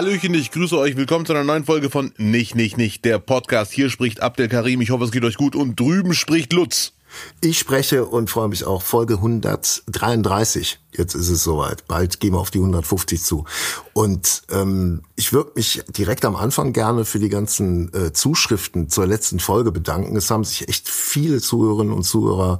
[0.00, 0.96] Hallöchen, ich grüße euch.
[0.96, 3.70] Willkommen zu einer neuen Folge von Nicht, Nicht, Nicht, der Podcast.
[3.70, 4.80] Hier spricht Abdel Karim.
[4.80, 5.54] Ich hoffe, es geht euch gut.
[5.54, 6.94] Und drüben spricht Lutz.
[7.42, 8.80] Ich spreche und freue mich auch.
[8.80, 10.78] Folge 133.
[10.96, 11.86] Jetzt ist es soweit.
[11.86, 13.44] Bald gehen wir auf die 150 zu.
[13.92, 19.06] Und ähm, ich würde mich direkt am Anfang gerne für die ganzen äh, Zuschriften zur
[19.06, 20.16] letzten Folge bedanken.
[20.16, 22.58] Es haben sich echt viele Zuhörerinnen und Zuhörer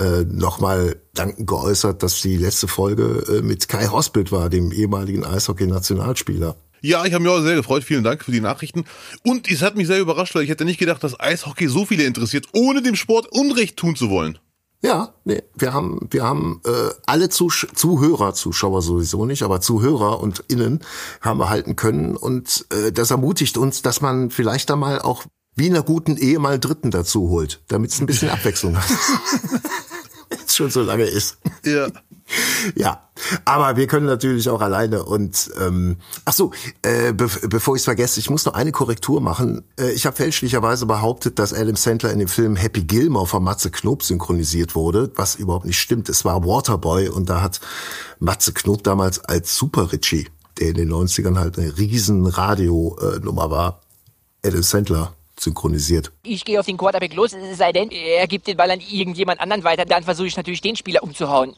[0.00, 5.26] äh, nochmal danken geäußert, dass die letzte Folge äh, mit Kai Hospitt war, dem ehemaligen
[5.26, 6.56] Eishockey-Nationalspieler.
[6.80, 7.84] Ja, ich habe mich auch sehr gefreut.
[7.84, 8.84] Vielen Dank für die Nachrichten.
[9.24, 12.04] Und es hat mich sehr überrascht, weil ich hätte nicht gedacht, dass Eishockey so viele
[12.04, 14.38] interessiert, ohne dem Sport Unrecht tun zu wollen.
[14.80, 16.70] Ja, nee, wir haben, wir haben äh,
[17.04, 20.84] alle Zusch Zuhörer, Zuschauer sowieso nicht, aber Zuhörer und Innen
[21.20, 25.24] haben wir halten können und äh, das ermutigt uns, dass man vielleicht da mal auch
[25.56, 28.76] wie in einer guten Ehe mal einen Dritten dazu holt, damit es ein bisschen Abwechslung
[28.76, 28.88] hat.
[30.58, 31.38] Schon so lange ist.
[31.64, 31.86] Ja.
[32.76, 33.08] Ja,
[33.46, 37.84] aber wir können natürlich auch alleine und ähm, ach so, äh, be bevor ich es
[37.86, 39.64] vergesse, ich muss noch eine Korrektur machen.
[39.80, 43.70] Äh, ich habe fälschlicherweise behauptet, dass Adam Sandler in dem Film Happy Gilmore von Matze
[43.70, 46.10] Knob synchronisiert wurde, was überhaupt nicht stimmt.
[46.10, 47.60] Es war Waterboy und da hat
[48.18, 50.28] Matze Knob damals als Super Richie,
[50.58, 53.80] der in den 90ern halt eine riesen Radionummer war,
[54.44, 56.12] Adam Sandler synchronisiert.
[56.22, 59.40] Ich gehe auf den Quarterback los, es sei denn, er gibt den Ball an irgendjemand
[59.40, 61.54] anderen weiter, dann versuche ich natürlich den Spieler umzuhauen.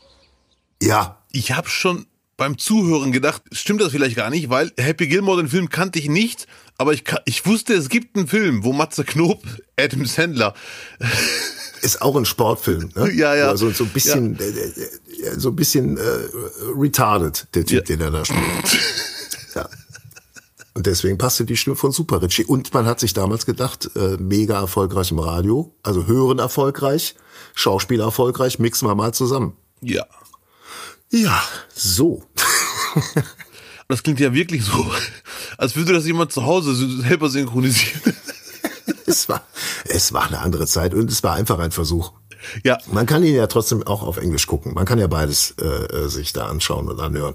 [0.83, 1.17] Ja.
[1.33, 5.51] Ich habe schon beim Zuhören gedacht, stimmt das vielleicht gar nicht, weil Happy Gilmore, den
[5.51, 6.47] Film kannte ich nicht,
[6.79, 9.43] aber ich, ich wusste, es gibt einen Film, wo Matze Knob,
[9.79, 10.55] Adam Sandler.
[11.83, 13.11] Ist auch ein Sportfilm, ne?
[13.13, 13.49] Ja, ja.
[13.49, 15.33] Also so ein bisschen, ja.
[15.33, 16.01] äh, so ein bisschen äh,
[16.75, 17.97] retarded, der Typ, ja.
[17.97, 18.41] den er da spielt.
[20.81, 22.47] Und deswegen passte die Stimme von Super Richie.
[22.47, 27.17] Und man hat sich damals gedacht, äh, mega erfolgreich im Radio, also hören erfolgreich,
[27.55, 29.59] Schauspieler erfolgreich, mixen wir mal zusammen.
[29.83, 30.07] Ja.
[31.11, 31.39] Ja,
[31.75, 32.25] so.
[33.89, 34.87] Das klingt ja wirklich so,
[35.59, 38.15] als würde das jemand zu Hause selber synchronisieren.
[39.07, 39.43] Es war,
[39.87, 42.13] es war eine andere Zeit und es war einfach ein Versuch.
[42.63, 42.79] Ja.
[42.87, 44.73] Man kann ihn ja trotzdem auch auf Englisch gucken.
[44.75, 47.35] Man kann ja beides äh, sich da anschauen und anhören.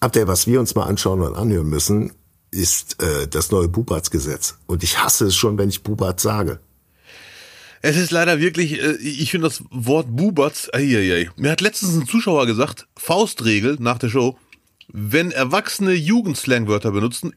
[0.00, 2.12] Ab der, was wir uns mal anschauen und anhören müssen,
[2.50, 4.56] ist äh, das neue Bubatz-Gesetz.
[4.66, 6.60] Und ich hasse es schon, wenn ich Bubatz sage.
[7.82, 11.30] Es ist leider wirklich, äh, ich finde das Wort Bubatz, eieiei.
[11.36, 14.38] Mir hat letztens ein Zuschauer gesagt, Faustregel nach der Show,
[14.88, 17.34] wenn Erwachsene Jugendslangwörter benutzen,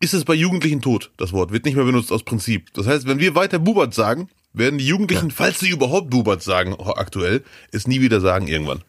[0.00, 1.12] ist es bei Jugendlichen tot.
[1.16, 2.72] Das Wort wird nicht mehr benutzt aus Prinzip.
[2.74, 5.34] Das heißt, wenn wir weiter Bubatz sagen, werden die Jugendlichen, ja.
[5.34, 8.82] falls sie überhaupt Bubatz sagen, aktuell, es nie wieder sagen irgendwann.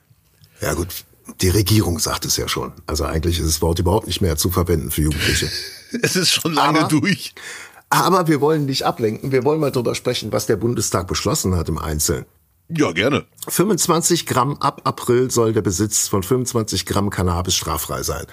[0.61, 0.87] Ja gut,
[1.41, 2.73] die Regierung sagt es ja schon.
[2.85, 5.49] Also eigentlich ist das Wort überhaupt nicht mehr zu verwenden für Jugendliche.
[6.01, 7.33] es ist schon lange Aber durch.
[7.89, 9.31] Aber wir wollen nicht ablenken.
[9.31, 12.25] Wir wollen mal drüber sprechen, was der Bundestag beschlossen hat im Einzelnen.
[12.69, 13.25] Ja, gerne.
[13.47, 18.25] 25 Gramm ab April soll der Besitz von 25 Gramm Cannabis straffrei sein.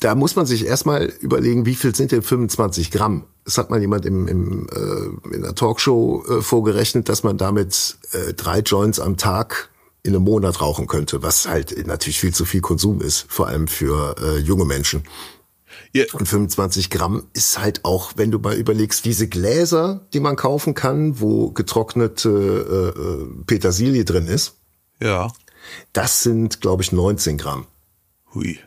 [0.00, 3.24] Da muss man sich erstmal überlegen, wie viel sind denn 25 Gramm?
[3.46, 7.96] Es hat mal jemand im, im, äh, in der Talkshow äh, vorgerechnet, dass man damit
[8.12, 9.70] äh, drei Joints am Tag
[10.06, 13.68] in einem Monat rauchen könnte, was halt natürlich viel zu viel Konsum ist, vor allem
[13.68, 15.02] für äh, junge Menschen.
[15.92, 16.04] Ja.
[16.12, 20.74] Und 25 Gramm ist halt auch, wenn du mal überlegst, diese Gläser, die man kaufen
[20.74, 24.54] kann, wo getrocknete äh, äh Petersilie drin ist.
[25.02, 25.32] Ja.
[25.92, 27.66] Das sind, glaube ich, 19 Gramm.
[28.34, 28.58] Hui.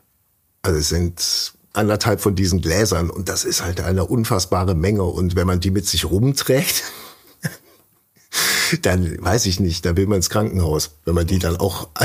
[0.62, 5.04] Also es sind anderthalb von diesen Gläsern und das ist halt eine unfassbare Menge.
[5.04, 6.84] Und wenn man die mit sich rumträgt,
[8.82, 11.90] dann weiß ich nicht, da will man ins Krankenhaus, wenn man die dann auch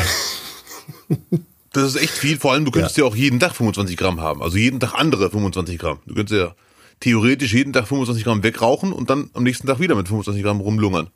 [1.75, 2.39] Das ist echt viel.
[2.39, 3.05] Vor allem, du könntest ja.
[3.05, 4.43] ja auch jeden Tag 25 Gramm haben.
[4.43, 5.99] Also jeden Tag andere 25 Gramm.
[6.07, 6.55] Du könntest ja
[7.01, 10.61] theoretisch jeden Tag 25 Gramm wegrauchen und dann am nächsten Tag wieder mit 25 Gramm
[10.61, 11.11] rumlungern.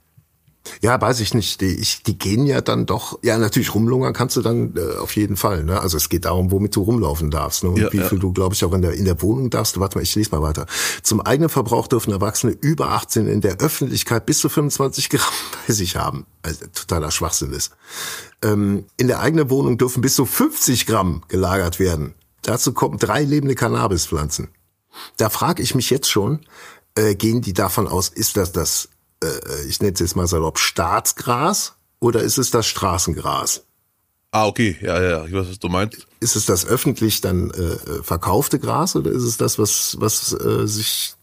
[0.81, 1.61] Ja, weiß ich nicht.
[1.61, 5.17] Die, ich, die gehen ja dann doch, ja natürlich rumlungern kannst du dann äh, auf
[5.17, 5.65] jeden Fall.
[5.65, 5.81] Ne?
[5.81, 7.71] Also es geht darum, womit du rumlaufen darfst ne?
[7.71, 8.21] und ja, wie viel ja.
[8.21, 9.79] du, glaube ich, auch in der in der Wohnung darfst.
[9.79, 10.67] Warte mal, ich lese mal weiter.
[11.03, 15.33] Zum eigenen Verbrauch dürfen Erwachsene über 18 in der Öffentlichkeit bis zu 25 Gramm
[15.67, 16.26] bei sich haben.
[16.43, 17.73] Also totaler Schwachsinn ist.
[18.43, 22.15] Ähm, in der eigenen Wohnung dürfen bis zu 50 Gramm gelagert werden.
[22.43, 24.49] Dazu kommen drei lebende Cannabispflanzen.
[25.17, 26.41] Da frage ich mich jetzt schon,
[26.94, 28.88] äh, gehen die davon aus, ist das das
[29.23, 33.65] äh, ich nenne es jetzt mal salopp, Staatsgras oder ist es das Straßengras?
[34.31, 36.06] Ah, okay, ja, ja, ich weiß, was du meinst.
[36.20, 40.35] Ist es das öffentlich dann äh, äh, verkaufte Gras oder ist es das, was, was
[40.35, 41.15] äh, sich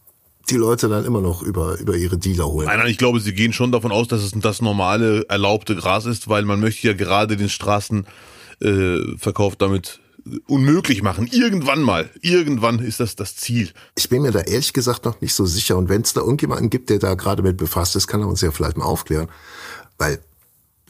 [0.50, 2.66] die Leute dann immer noch über, über ihre Dealer holen?
[2.66, 6.04] Nein, nein, ich glaube, sie gehen schon davon aus, dass es das normale, erlaubte Gras
[6.04, 10.00] ist, weil man möchte ja gerade den Straßenverkauf äh, damit
[10.46, 11.28] unmöglich machen.
[11.30, 12.10] Irgendwann mal.
[12.20, 13.70] Irgendwann ist das das Ziel.
[13.96, 15.76] Ich bin mir da ehrlich gesagt noch nicht so sicher.
[15.76, 18.40] Und wenn es da irgendjemanden gibt, der da gerade mit befasst ist, kann er uns
[18.40, 19.28] ja vielleicht mal aufklären.
[19.98, 20.20] Weil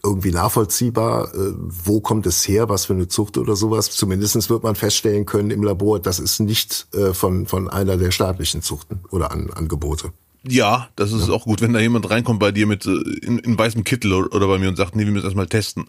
[0.03, 3.91] irgendwie nachvollziehbar, äh, wo kommt es her, was für eine Zucht oder sowas.
[3.91, 8.12] Zumindestens wird man feststellen können im Labor, das ist nicht äh, von, von einer der
[8.12, 10.12] staatlichen Zuchten oder An Angebote.
[10.49, 11.35] Ja, das ist ja.
[11.35, 12.91] auch gut, wenn da jemand reinkommt bei dir mit äh,
[13.23, 15.87] in, in weißem Kittel oder bei mir und sagt, nee, wir müssen erstmal testen.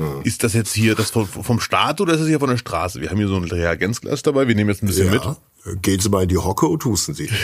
[0.00, 0.20] Ja.
[0.24, 3.00] Ist das jetzt hier das vom, vom Staat oder ist das hier von der Straße?
[3.00, 5.36] Wir haben hier so ein Reagenzglas dabei, wir nehmen jetzt ein bisschen ja.
[5.64, 5.82] mit.
[5.82, 7.28] Gehen Sie mal in die Hocke und husten Sie.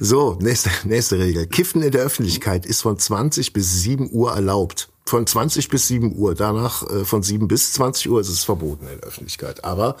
[0.00, 1.46] so, nächste, nächste Regel.
[1.46, 4.88] Kiffen in der Öffentlichkeit ist von 20 bis 7 Uhr erlaubt.
[5.04, 6.34] Von 20 bis 7 Uhr.
[6.34, 9.64] Danach äh, von 7 bis 20 Uhr ist es verboten in der Öffentlichkeit.
[9.64, 9.96] Aber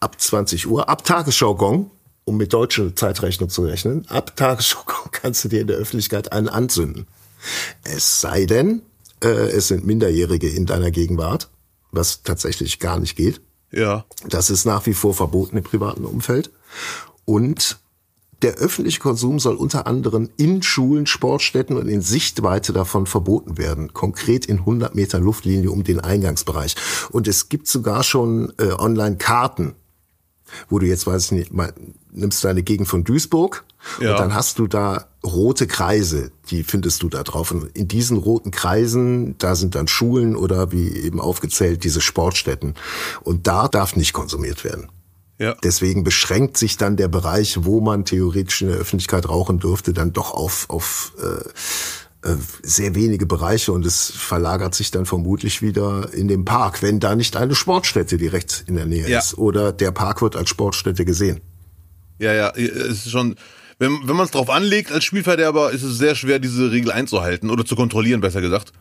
[0.00, 1.90] ab 20 Uhr, ab Tagesschau-Gong,
[2.24, 6.48] um mit deutscher Zeitrechnung zu rechnen, ab Tagesschau-Gong kannst du dir in der Öffentlichkeit einen
[6.48, 7.06] anzünden.
[7.84, 8.82] Es sei denn,
[9.22, 11.50] äh, es sind Minderjährige in deiner Gegenwart,
[11.90, 13.40] was tatsächlich gar nicht geht.
[13.72, 14.04] Ja.
[14.28, 16.50] Das ist nach wie vor verboten im privaten Umfeld.
[17.24, 17.78] Und
[18.42, 23.92] der öffentliche Konsum soll unter anderem in Schulen, Sportstätten und in Sichtweite davon verboten werden.
[23.92, 26.74] Konkret in 100 Meter Luftlinie um den Eingangsbereich.
[27.10, 29.74] Und es gibt sogar schon äh, Online-Karten,
[30.68, 31.72] wo du jetzt, weiß ich nicht, mal,
[32.12, 33.64] nimmst deine Gegend von Duisburg
[34.00, 34.12] ja.
[34.12, 37.50] und dann hast du da rote Kreise, die findest du da drauf.
[37.50, 42.74] Und in diesen roten Kreisen, da sind dann Schulen oder wie eben aufgezählt, diese Sportstätten.
[43.22, 44.88] Und da darf nicht konsumiert werden.
[45.38, 45.56] Ja.
[45.64, 50.12] Deswegen beschränkt sich dann der Bereich, wo man theoretisch in der Öffentlichkeit rauchen dürfte, dann
[50.12, 51.48] doch auf, auf äh,
[52.62, 57.16] sehr wenige Bereiche und es verlagert sich dann vermutlich wieder in den Park, wenn da
[57.16, 59.18] nicht eine Sportstätte direkt in der Nähe ja.
[59.18, 61.40] ist oder der Park wird als Sportstätte gesehen.
[62.18, 63.36] Ja, ja, es ist schon,
[63.78, 67.48] wenn, wenn man es drauf anlegt als Spielverderber, ist es sehr schwer, diese Regel einzuhalten
[67.48, 68.72] oder zu kontrollieren, besser gesagt.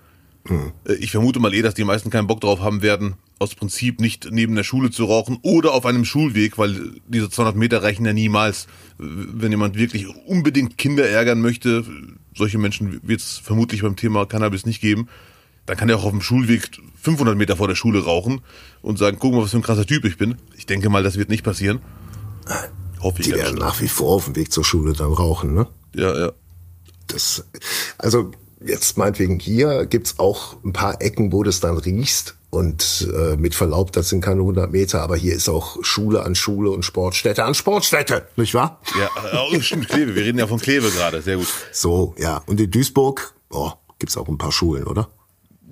[0.49, 0.71] Hm.
[0.99, 4.29] Ich vermute mal eh, dass die meisten keinen Bock drauf haben werden, aus Prinzip nicht
[4.31, 8.13] neben der Schule zu rauchen oder auf einem Schulweg, weil diese 200 Meter reichen ja
[8.13, 8.67] niemals.
[8.97, 11.85] Wenn jemand wirklich unbedingt Kinder ärgern möchte,
[12.35, 15.07] solche Menschen wird es vermutlich beim Thema Cannabis nicht geben,
[15.65, 18.41] dann kann er auch auf dem Schulweg 500 Meter vor der Schule rauchen
[18.81, 20.35] und sagen, guck mal, was für ein krasser Typ ich bin.
[20.57, 21.79] Ich denke mal, das wird nicht passieren.
[23.01, 25.67] Hoffe ich Die werden nach wie vor auf dem Weg zur Schule dann rauchen, ne?
[25.95, 26.31] Ja, ja.
[27.07, 27.45] Das,
[27.97, 28.31] also
[28.65, 32.35] jetzt meinetwegen hier gibt's auch ein paar Ecken, wo das dann riechst.
[32.51, 36.33] Und äh, mit Verlaub, das sind keine 100 Meter, aber hier ist auch Schule an
[36.33, 38.81] Schule und Sportstätte an Sportstätte, nicht wahr?
[38.97, 39.09] Ja,
[39.51, 40.15] oh, stimmt, Kleve.
[40.15, 41.47] Wir reden ja von Kleve gerade, sehr gut.
[41.71, 42.41] So, ja.
[42.47, 45.09] Und in Duisburg, oh, gibt's auch ein paar Schulen, oder?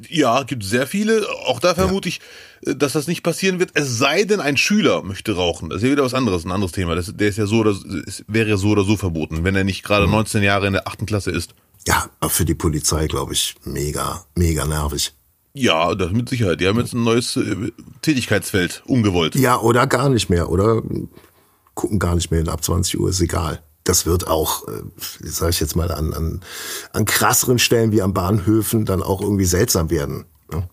[0.08, 1.26] Ja, gibt sehr viele.
[1.48, 2.16] Auch da vermute ja.
[2.62, 3.72] ich, äh, dass das nicht passieren wird.
[3.74, 5.70] Es sei denn, ein Schüler möchte rauchen.
[5.70, 6.94] Das ist ja wieder was anderes, ein anderes Thema.
[6.94, 7.76] Das, der ist ja so oder
[8.28, 10.14] wäre ja so oder so verboten, wenn er nicht gerade mhm.
[10.14, 11.56] 19 Jahre in der achten Klasse ist.
[11.88, 15.14] Ja, aber für die Polizei, glaube ich, mega, mega nervig.
[15.54, 16.60] Ja, das mit Sicherheit.
[16.60, 19.36] Die haben jetzt ein neues äh, Tätigkeitsfeld umgewollt.
[19.36, 20.84] Ja, oder gar nicht mehr, oder
[21.76, 22.50] gucken gar nicht mehr hin.
[22.50, 23.64] Ab 20 Uhr ist egal.
[23.86, 24.82] Das wird auch, äh,
[25.22, 26.42] sage ich jetzt mal, an, an,
[26.92, 30.26] an krasseren Stellen wie an Bahnhöfen dann auch irgendwie seltsam werden.
[30.52, 30.68] Ne?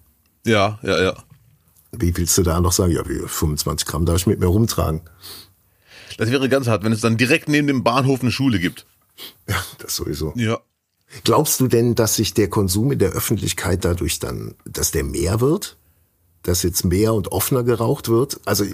[0.44, 1.14] Ja, ja, ja.
[1.92, 5.02] Wie willst du da noch sagen, ja, wie 25 Gramm darf ich mit mir rumtragen?
[6.18, 8.84] Das wäre ganz hart, wenn es dann direkt neben dem Bahnhof eine Schule gibt.
[9.48, 10.32] Ja, das sowieso.
[10.34, 10.58] Ja.
[11.22, 15.40] Glaubst du denn, dass sich der Konsum in der Öffentlichkeit dadurch dann, dass der mehr
[15.40, 15.76] wird?
[16.42, 18.40] Dass jetzt mehr und offener geraucht wird?
[18.44, 18.64] Also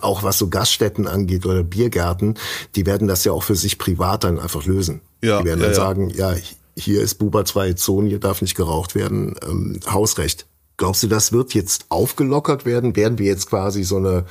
[0.00, 2.34] auch was so Gaststätten angeht oder Biergärten,
[2.74, 5.00] die werden das ja auch für sich privat dann einfach lösen.
[5.22, 6.34] Ja, die werden dann ja, sagen, ja,
[6.76, 10.46] hier ist Buba zwei Zonen, hier darf nicht geraucht werden, ähm, Hausrecht.
[10.76, 12.96] Glaubst du, das wird jetzt aufgelockert werden?
[12.96, 14.26] Werden wir jetzt quasi so eine,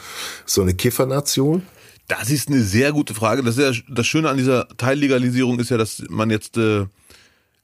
[0.46, 1.63] so eine Kiffernation?
[2.08, 3.42] Das ist eine sehr gute Frage.
[3.42, 6.86] Das, ist ja, das Schöne an dieser Teillegalisierung ist ja, dass man jetzt äh,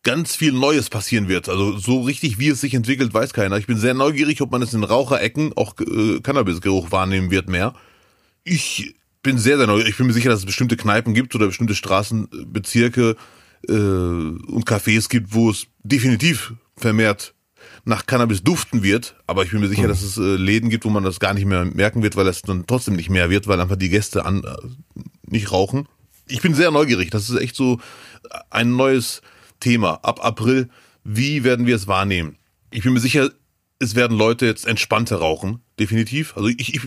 [0.03, 1.50] ganz viel Neues passieren wird.
[1.50, 3.58] Also so richtig, wie es sich entwickelt, weiß keiner.
[3.58, 7.74] Ich bin sehr neugierig, ob man es in Raucherecken auch äh, Cannabisgeruch wahrnehmen wird mehr.
[8.43, 9.91] Ich bin sehr, sehr neugierig.
[9.91, 13.15] Ich bin mir sicher, dass es bestimmte Kneipen gibt oder bestimmte Straßenbezirke
[13.67, 17.36] äh, und Cafés gibt, wo es definitiv vermehrt
[17.86, 19.89] nach Cannabis duften wird, aber ich bin mir sicher, mhm.
[19.89, 22.41] dass es äh, Läden gibt, wo man das gar nicht mehr merken wird, weil es
[22.41, 25.88] dann trotzdem nicht mehr wird, weil einfach die Gäste an äh, nicht rauchen.
[26.27, 27.10] Ich bin sehr neugierig.
[27.12, 27.79] Das ist echt so
[28.50, 29.22] ein neues
[29.61, 30.69] Thema ab April.
[31.05, 32.37] Wie werden wir es wahrnehmen?
[32.69, 33.31] Ich bin mir sicher,
[33.79, 36.35] es werden Leute jetzt entspannter rauchen, definitiv.
[36.35, 36.81] Also ich, ich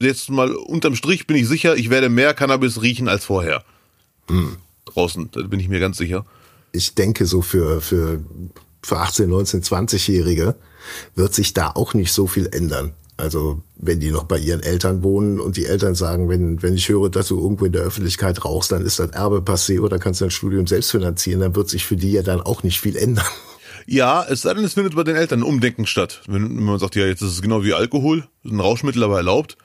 [0.00, 3.64] jetzt mal unterm Strich bin ich sicher, ich werde mehr Cannabis riechen als vorher.
[4.28, 4.56] Hm.
[4.84, 6.26] Draußen, da bin ich mir ganz sicher.
[6.72, 8.22] Ich denke so für, für,
[8.82, 10.56] für 18, 19, 20-Jährige
[11.14, 12.92] wird sich da auch nicht so viel ändern.
[13.18, 16.88] Also wenn die noch bei ihren Eltern wohnen und die Eltern sagen, wenn, wenn ich
[16.88, 20.20] höre, dass du irgendwo in der Öffentlichkeit rauchst, dann ist das Erbe passé oder kannst
[20.20, 23.26] dein Studium selbst finanzieren, dann wird sich für die ja dann auch nicht viel ändern.
[23.90, 26.20] Ja, es sei denn, es findet bei den Eltern ein Umdenken statt.
[26.28, 29.56] Wenn man sagt, ja, jetzt ist es genau wie Alkohol, ein Rauschmittel aber erlaubt,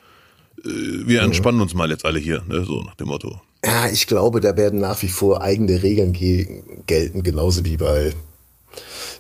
[0.64, 2.64] äh, wir entspannen uns mal jetzt alle hier, ne?
[2.64, 3.42] so nach dem Motto.
[3.66, 6.14] Ja, ich glaube, da werden nach wie vor eigene Regeln
[6.88, 8.14] gelten, genauso wie bei,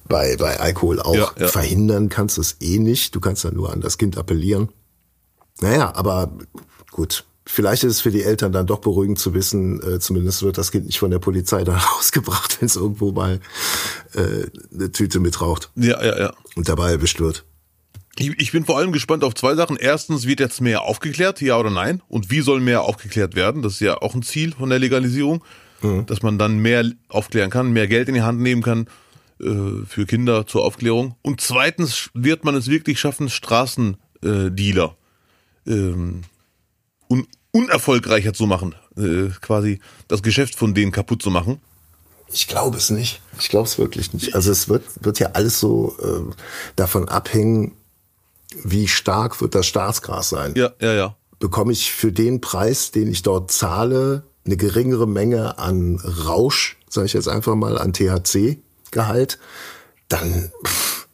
[0.07, 1.15] bei, bei Alkohol auch.
[1.15, 1.47] Ja, ja.
[1.47, 3.15] Verhindern kannst du es eh nicht.
[3.15, 4.69] Du kannst ja nur an das Kind appellieren.
[5.61, 6.31] Naja, aber
[6.91, 7.25] gut.
[7.45, 10.71] Vielleicht ist es für die Eltern dann doch beruhigend zu wissen, äh, zumindest wird das
[10.71, 13.41] Kind nicht von der Polizei dann rausgebracht, wenn es irgendwo mal
[14.13, 16.33] äh, eine Tüte mitraucht Ja, ja, ja.
[16.55, 17.43] und dabei erwischt wird.
[18.17, 19.75] Ich, ich bin vor allem gespannt auf zwei Sachen.
[19.75, 22.01] Erstens, wird jetzt mehr aufgeklärt, ja oder nein?
[22.07, 23.61] Und wie soll mehr aufgeklärt werden?
[23.61, 25.43] Das ist ja auch ein Ziel von der Legalisierung,
[26.05, 28.87] dass man dann mehr aufklären kann, mehr Geld in die Hand nehmen kann
[29.43, 31.15] äh, für Kinder zur Aufklärung.
[31.21, 34.95] Und zweitens wird man es wirklich schaffen, Straßendealer
[35.67, 36.21] ähm,
[37.09, 41.61] un unerfolgreicher zu machen, äh, quasi das Geschäft von denen kaputt zu machen.
[42.31, 43.21] Ich glaube es nicht.
[43.39, 44.33] Ich glaube es wirklich nicht.
[44.33, 46.33] Also es wird, wird ja alles so äh,
[46.75, 47.73] davon abhängen,
[48.63, 50.53] wie stark wird das Staatsgras sein.
[50.55, 51.15] Ja, ja, ja.
[51.39, 57.05] Bekomme ich für den Preis, den ich dort zahle, eine geringere Menge an Rausch, sage
[57.05, 57.93] ich jetzt einfach mal, an
[58.93, 59.39] THC-Gehalt,
[60.07, 61.07] dann pff,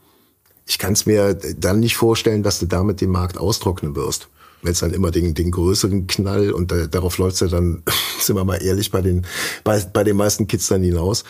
[0.65, 4.27] ich kann es mir dann nicht vorstellen, dass du damit den Markt austrocknen wirst.
[4.61, 7.83] Wenn es dann immer den, den größeren Knall und da, darauf läuft's ja dann,
[8.19, 9.25] sind wir mal ehrlich, bei den,
[9.63, 11.23] bei, bei den meisten Kids dann hinaus.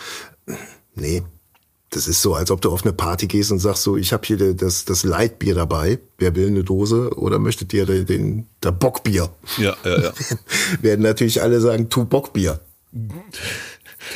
[0.94, 1.22] Nee,
[1.90, 4.26] das ist so, als ob du auf eine Party gehst und sagst so, ich habe
[4.26, 5.98] hier das, das Leitbier dabei.
[6.18, 9.30] Wer will eine Dose oder möchtet ihr den, den der Bockbier?
[9.58, 10.12] Ja, ja, ja.
[10.82, 12.60] Werden natürlich alle sagen, tu Bockbier.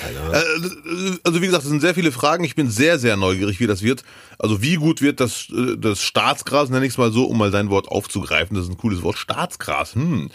[0.03, 2.45] Äh, Also wie gesagt, es sind sehr viele Fragen.
[2.45, 4.03] Ich bin sehr, sehr neugierig, wie das wird.
[4.39, 7.51] Also wie gut wird das, äh, das Staatsgras, nenne ich es mal so, um mal
[7.51, 8.57] dein Wort aufzugreifen.
[8.57, 9.19] Das ist ein cooles Wort.
[9.19, 9.95] Staatsgras.
[9.95, 10.31] Hm.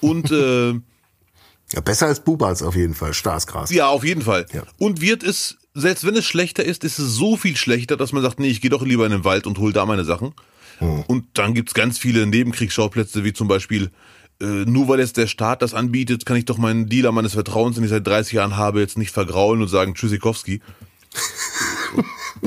[0.00, 0.74] Und äh,
[1.72, 3.70] Ja, besser als Bubats auf jeden Fall, Staatsgras.
[3.70, 4.46] ja, auf jeden Fall.
[4.54, 4.62] Ja.
[4.78, 8.22] Und wird es, selbst wenn es schlechter ist, ist es so viel schlechter, dass man
[8.22, 10.32] sagt, nee, ich gehe doch lieber in den Wald und hol da meine Sachen.
[10.80, 13.90] Und dann gibt's ganz viele Nebenkriegsschauplätze, wie zum Beispiel,
[14.40, 17.74] äh, nur weil jetzt der Staat das anbietet, kann ich doch meinen Dealer meines Vertrauens,
[17.74, 20.60] den ich seit 30 Jahren habe, jetzt nicht vergraulen und sagen Tschüssikowski.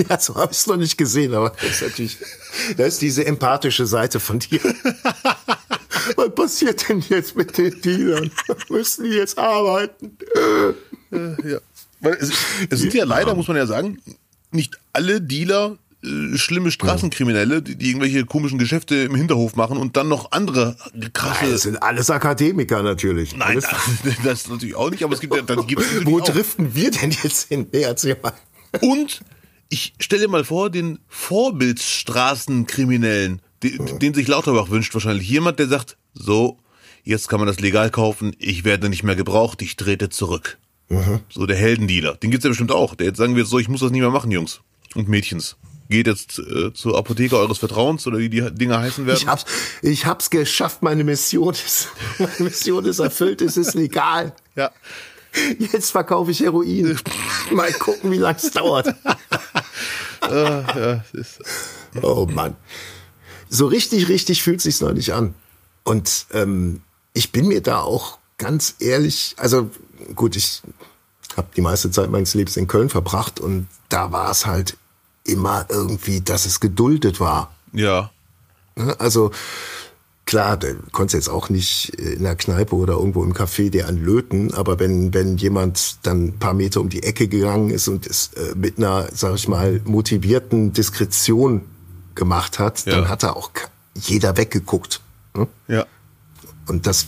[0.09, 2.17] Ja, so habe ich es noch nicht gesehen, aber das ist natürlich,
[2.77, 4.61] das ist diese empathische Seite von dir.
[6.15, 8.31] Was passiert denn jetzt mit den Dealern?
[8.69, 10.17] Müssen die jetzt arbeiten?
[11.11, 11.59] Ja.
[11.99, 12.31] Weil es,
[12.69, 14.01] es sind ja leider, muss man ja sagen,
[14.51, 19.95] nicht alle Dealer äh, schlimme Straßenkriminelle, die, die irgendwelche komischen Geschäfte im Hinterhof machen und
[19.97, 20.75] dann noch andere
[21.13, 21.51] krasse.
[21.51, 23.35] Das sind alles Akademiker natürlich.
[23.35, 23.67] Nein, alles,
[24.03, 26.25] das, das natürlich auch nicht, aber es gibt ja, dann gibt es wo auch.
[26.25, 27.67] driften wir denn jetzt hin?
[27.71, 28.33] Nee, erzähl mal.
[28.81, 29.21] Und
[29.69, 35.97] ich stelle mal vor, den Vorbildsstraßenkriminellen, den, den sich Lauterbach wünscht wahrscheinlich jemand, der sagt,
[36.13, 36.59] so,
[37.03, 40.57] jetzt kann man das legal kaufen, ich werde nicht mehr gebraucht, ich trete zurück.
[41.29, 43.79] So der Heldendealer, den gibt's ja bestimmt auch, der jetzt sagen wird, so, ich muss
[43.79, 44.59] das nicht mehr machen, Jungs
[44.93, 45.55] und Mädchens.
[45.91, 49.17] Geht jetzt äh, zur Apotheke eures Vertrauens oder wie die Dinger heißen werden.
[49.17, 49.45] Ich hab's,
[49.81, 54.33] ich hab's geschafft, meine Mission ist, meine Mission ist erfüllt, es ist legal.
[54.55, 54.71] ja.
[55.59, 56.97] Jetzt verkaufe ich Heroin.
[57.51, 58.87] Mal gucken, wie lange es dauert.
[60.21, 61.39] ja, ist,
[62.01, 62.55] Oh Mann.
[63.49, 65.33] So richtig, richtig fühlt sich's noch nicht an.
[65.83, 66.81] Und ähm,
[67.13, 69.69] ich bin mir da auch ganz ehrlich, also
[70.15, 70.61] gut, ich
[71.35, 74.77] habe die meiste Zeit meines Lebens in Köln verbracht und da war es halt
[75.23, 77.51] immer irgendwie, dass es geduldet war.
[77.73, 78.09] ja.
[78.75, 78.95] Ne?
[78.99, 79.31] Also
[80.25, 84.53] klar, du konntest jetzt auch nicht in der Kneipe oder irgendwo im Café dir anlöten,
[84.53, 88.31] aber wenn, wenn jemand dann ein paar Meter um die Ecke gegangen ist und es
[88.33, 91.61] äh, mit einer, sag ich mal, motivierten Diskretion
[92.15, 92.93] gemacht hat, Ja.
[92.95, 93.51] dann hat da auch
[93.93, 95.01] jeder weggeguckt.
[95.35, 95.47] Ne?
[95.67, 95.85] Ja.
[96.71, 97.07] Und das,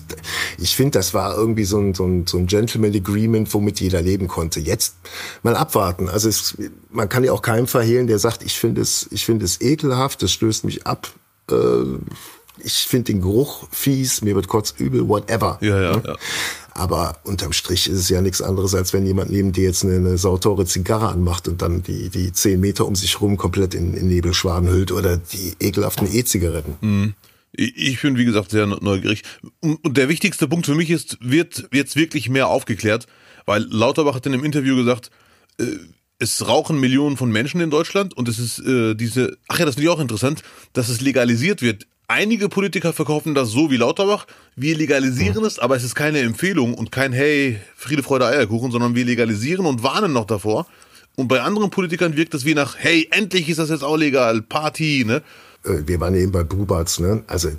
[0.58, 4.02] ich finde, das war irgendwie so ein, so ein, so ein Gentleman Agreement, womit jeder
[4.02, 4.60] leben konnte.
[4.60, 4.96] Jetzt
[5.42, 6.10] mal abwarten.
[6.10, 6.58] Also es,
[6.92, 10.22] man kann ja auch keinem verhehlen, der sagt, ich finde es, ich finde es ekelhaft,
[10.22, 11.10] das stößt mich ab.
[11.50, 11.56] Äh,
[12.60, 15.58] ich finde den Geruch fies, mir wird kurz übel, whatever.
[15.62, 16.04] Ja, ja, Ne?
[16.06, 16.16] ja.
[16.76, 19.96] Aber unterm Strich ist es ja nichts anderes, als wenn jemand neben dir jetzt eine,
[19.96, 23.94] eine sauteure Zigarre anmacht und dann die, die zehn Meter um sich rum komplett in,
[23.94, 26.76] in Nebelschwaden hüllt oder die ekelhaften E-Zigaretten.
[26.82, 29.24] Ich ich bin, wie gesagt, sehr neugierig.
[29.62, 33.06] Und der wichtigste Punkt für mich ist, wird jetzt wirklich mehr aufgeklärt,
[33.46, 35.12] weil Lauterbach hat in einem Interview gesagt,
[35.60, 35.66] äh,
[36.20, 39.76] es rauchen Millionen von Menschen in Deutschland und es ist äh, diese, ach ja, das
[39.76, 40.42] finde ich auch interessant,
[40.74, 41.86] dass es legalisiert wird.
[42.08, 46.74] Einige Politiker verkaufen das so wie Lauterbach, wir legalisieren es, aber es ist keine Empfehlung
[46.74, 50.68] und kein Hey, Friede, Freude, Eierkuchen, sondern wir legalisieren und warnen noch davor.
[51.16, 54.42] Und bei anderen Politikern wirkt es wie nach, hey, endlich ist das jetzt auch legal,
[54.42, 55.22] Party, ne?
[55.66, 57.24] Äh, wir waren eben bei Bubatz, ne?
[57.28, 57.50] Also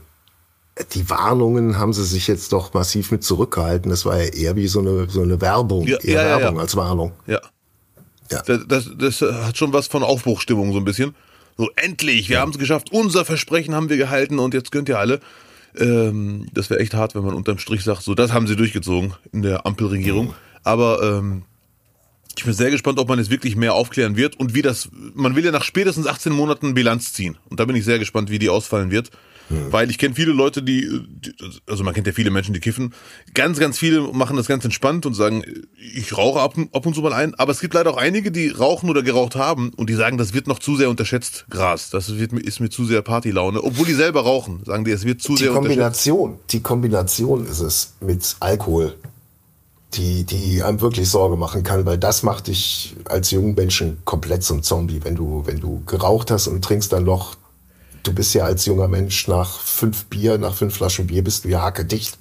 [0.93, 3.91] die Warnungen haben sie sich jetzt doch massiv mit zurückgehalten.
[3.91, 6.63] Das war ja eher wie so eine so eine Werbung, Ja, eher ja, Werbung ja.
[6.63, 7.13] als Warnung.
[7.27, 7.41] Ja.
[8.31, 8.43] Ja.
[8.43, 11.15] Das, das, das hat schon was von Aufbruchstimmung so ein bisschen.
[11.57, 14.99] So, endlich, wir haben es geschafft, unser Versprechen haben wir gehalten und jetzt könnt ihr
[14.99, 15.21] alle.
[15.77, 19.15] Ähm, das wäre echt hart, wenn man unterm Strich sagt, so, das haben sie durchgezogen
[19.33, 20.35] in der Ampelregierung.
[20.65, 21.43] Aber ähm,
[22.37, 25.37] ich bin sehr gespannt, ob man jetzt wirklich mehr aufklären wird und wie das, man
[25.37, 27.39] will ja nach spätestens 18 Monaten Bilanz ziehen.
[27.49, 29.11] Und da bin ich sehr gespannt, wie die ausfallen wird.
[29.51, 31.35] Weil ich kenne viele Leute, die, die,
[31.67, 32.95] also man kennt ja viele Menschen, die kiffen.
[33.35, 35.45] Ganz, ganz viele machen das ganz entspannt und sagen,
[35.77, 37.35] ich rauche ab, ab und zu mal ein.
[37.35, 40.33] Aber es gibt leider auch einige, die rauchen oder geraucht haben und die sagen, das
[40.33, 41.91] wird noch zu sehr unterschätzt, Gras.
[41.91, 43.63] Das wird, ist mir zu sehr Partylaune.
[43.63, 45.77] Obwohl die selber rauchen, sagen die, es wird zu Die sehr unterschätzt.
[45.77, 48.95] Kombination, die Kombination ist es mit Alkohol,
[49.97, 54.43] die, die einem wirklich Sorge machen kann, weil das macht dich als jungen Menschen komplett
[54.43, 55.01] zum Zombie.
[55.03, 57.37] Wenn du, wenn du geraucht hast und trinkst dann noch,
[58.03, 61.49] du bist ja als junger Mensch nach fünf Bier, nach fünf Flaschen Bier bist du
[61.49, 62.19] ja hackedicht.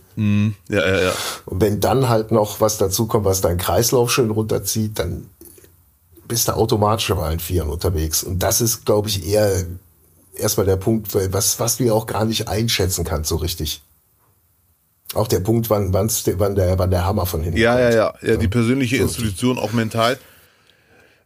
[0.70, 1.12] Ja, ja, ja.
[1.46, 5.30] Und wenn dann halt noch was dazu kommt, was deinen Kreislauf schön runterzieht, dann
[6.28, 8.24] bist du automatisch auf allen Vieren unterwegs.
[8.24, 9.66] Und das ist, glaube ich, eher
[10.36, 13.82] erstmal der Punkt, was, was du ja auch gar nicht einschätzen kannst so richtig.
[15.14, 16.10] Auch der Punkt, wann, wann,
[16.56, 17.84] der, wann der Hammer von hinten Ja, kommt.
[17.84, 18.36] ja, ja, ja.
[18.38, 20.18] Die persönliche Institution auch mental.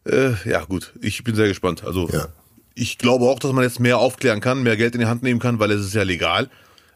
[0.06, 0.92] Äh, ja, gut.
[1.00, 1.84] Ich bin sehr gespannt.
[1.84, 2.28] Also, Ja.
[2.74, 5.40] ich glaube auch, dass man jetzt mehr aufklären kann, mehr Geld in die Hand nehmen
[5.40, 6.48] kann, weil es ist ja legal.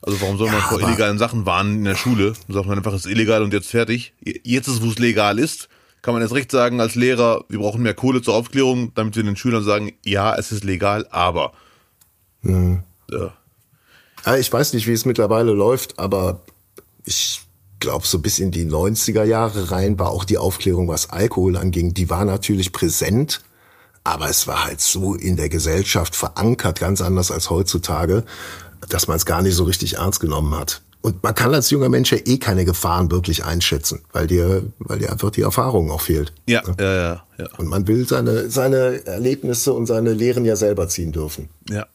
[0.02, 2.32] Also, warum soll man Ja, vor illegalen Sachen warnen in der Schule?
[2.46, 4.12] Dann sagt man einfach, es ist illegal und jetzt fertig.
[4.20, 5.68] Jetzt ist, wo es legal ist,
[6.02, 9.22] kann man jetzt recht sagen als Lehrer, wir brauchen mehr Kohle zur Aufklärung, damit wir
[9.22, 11.52] den Schülern sagen, ja, es ist legal, aber.
[12.42, 12.82] Mhm.
[13.10, 13.32] Ja.
[14.26, 16.40] Ja, ich weiß nicht, wie es mittlerweile läuft, aber
[17.04, 17.40] ich
[17.80, 21.94] glaube, so bis in die 90er Jahre rein war auch die Aufklärung, was Alkohol anging,
[21.94, 23.42] die war natürlich präsent,
[24.04, 28.24] aber es war halt so in der Gesellschaft verankert, ganz anders als heutzutage,
[28.88, 30.82] dass man es gar nicht so richtig ernst genommen hat.
[31.02, 35.00] Und man kann als junger Mensch ja eh keine Gefahren wirklich einschätzen, weil dir, weil
[35.00, 36.32] dir einfach die Erfahrung auch fehlt.
[36.46, 37.48] Ja, ja, ja, ja.
[37.58, 41.48] Und man will seine, seine Erlebnisse und seine Lehren ja selber ziehen dürfen.
[41.68, 41.86] ja.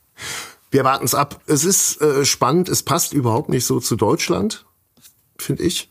[0.70, 1.40] Wir warten es ab.
[1.48, 2.68] Es ist äh, spannend.
[2.68, 4.66] Es passt überhaupt nicht so zu Deutschland,
[5.42, 5.90] finde ich.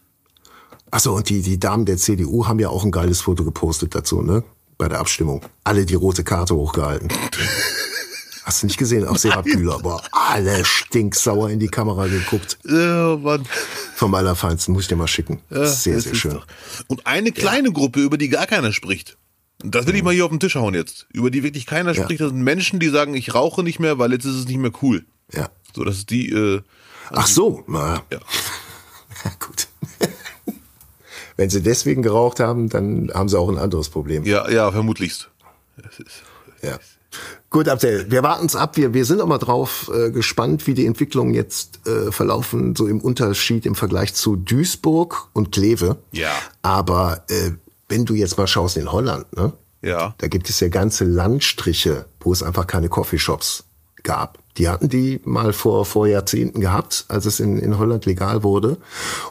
[0.90, 4.22] Achso, und die, die Damen der CDU haben ja auch ein geiles Foto gepostet dazu,
[4.22, 4.44] ne?
[4.78, 5.42] Bei der Abstimmung.
[5.64, 7.08] Alle die rote Karte hochgehalten.
[8.44, 9.04] Hast du nicht gesehen?
[9.08, 9.80] Auch Sarah Bühler.
[9.80, 12.58] Boah, alle stinksauer in die Kamera geguckt.
[12.64, 13.44] Ja, Mann.
[13.96, 14.72] Vom Allerfeinsten.
[14.72, 15.40] Muss ich dir mal schicken.
[15.50, 16.34] sehr, das sehr ist schön.
[16.34, 16.46] doch-
[16.86, 19.16] Und eine kleine Gruppe, über die gar keiner spricht.
[19.64, 21.06] Das will ich mal hier auf den Tisch hauen jetzt.
[21.12, 22.04] Über die wirklich keiner Ja.
[22.04, 22.20] spricht.
[22.20, 24.70] Das sind Menschen, die sagen, ich rauche nicht mehr, weil jetzt ist es nicht mehr
[24.82, 25.04] cool.
[25.32, 25.48] Ja.
[25.74, 26.60] So, das ist die, äh,
[27.10, 27.64] Ach so.
[27.66, 28.20] Na, ja.
[29.40, 29.68] gut.
[31.36, 34.24] Wenn sie deswegen geraucht haben, dann haben sie auch ein anderes Problem.
[34.24, 35.28] Ja, ja, vermutlichst.
[35.76, 36.22] Das ist,
[36.62, 36.78] Ja.
[37.50, 38.76] Gut, Abdel, wir warten es ab.
[38.76, 42.86] Wir, wir sind auch mal drauf äh, gespannt, wie die Entwicklungen jetzt äh, verlaufen, so
[42.86, 45.96] im Unterschied im Vergleich zu Duisburg und Kleve.
[46.12, 46.32] Ja.
[46.62, 47.52] Aber äh,
[47.88, 49.52] wenn du jetzt mal schaust in Holland, ne?
[49.80, 50.14] ja.
[50.18, 53.64] Da gibt es ja ganze Landstriche, wo es einfach keine Coffeeshops
[54.06, 54.38] gab.
[54.56, 58.78] Die hatten die mal vor, vor Jahrzehnten gehabt, als es in, in Holland legal wurde.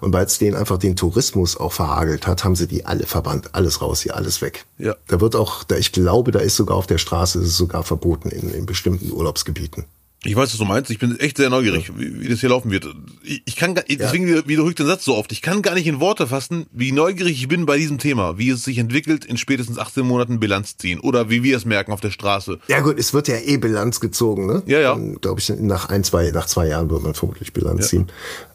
[0.02, 3.50] Und weil es denen einfach den Tourismus auch verhagelt hat, haben sie die alle verbannt.
[3.54, 4.66] Alles raus hier, alles weg.
[4.78, 4.96] Ja.
[5.08, 7.82] Da wird auch, da ich glaube, da ist sogar auf der Straße, ist es sogar
[7.82, 9.86] verboten in, in bestimmten Urlaubsgebieten.
[10.26, 10.90] Ich weiß, was du meinst.
[10.92, 12.88] Ich bin echt sehr neugierig, wie, wie das hier laufen wird.
[13.24, 15.32] Ich, ich kann, gar- deswegen wiederhole ich den Satz so oft.
[15.32, 18.50] Ich kann gar nicht in Worte fassen, wie neugierig ich bin bei diesem Thema, wie
[18.50, 22.02] es sich entwickelt, in spätestens 18 Monaten Bilanz ziehen oder wie wir es merken auf
[22.02, 22.60] der Straße.
[22.68, 24.64] Ja gut, es wird ja eh Bilanz gezogen, ne?
[24.66, 24.98] Ja, ja.
[25.22, 28.08] Glaube ich, nach ein, zwei, nach zwei Jahren wird man vermutlich Bilanz ziehen.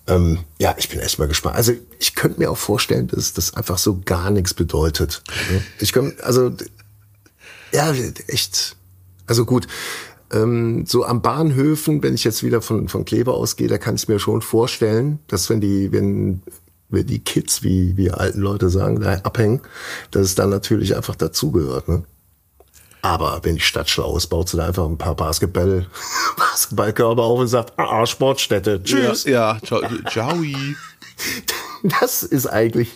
[0.08, 1.54] Ähm, ja, ich bin echt mal gespannt.
[1.56, 5.22] Also ich könnte mir auch vorstellen, dass das einfach so gar nichts bedeutet.
[5.52, 5.62] ne?
[5.78, 6.52] Ich könnte, also
[7.72, 7.92] ja,
[8.26, 8.76] echt.
[9.26, 9.68] Also gut,
[10.32, 14.08] ähm, so am Bahnhöfen, wenn ich jetzt wieder von, von Kleber ausgehe, da kann ich
[14.08, 16.42] mir schon vorstellen, dass wenn die, wenn,
[16.88, 19.60] wenn die Kids, wie wir alten Leute sagen, da abhängen,
[20.10, 21.88] dass es dann natürlich einfach dazugehört.
[21.88, 22.04] Ne?
[23.02, 25.86] Aber wenn die Stadt schlau ist, baut sie da einfach ein paar Basketball,
[26.36, 29.24] Basketballkörper auf und sagt, ah, Sportstätte, tschüss.
[29.24, 29.80] Ja, ja ciao.
[30.08, 30.36] ciao.
[31.82, 32.90] Das ist eigentlich,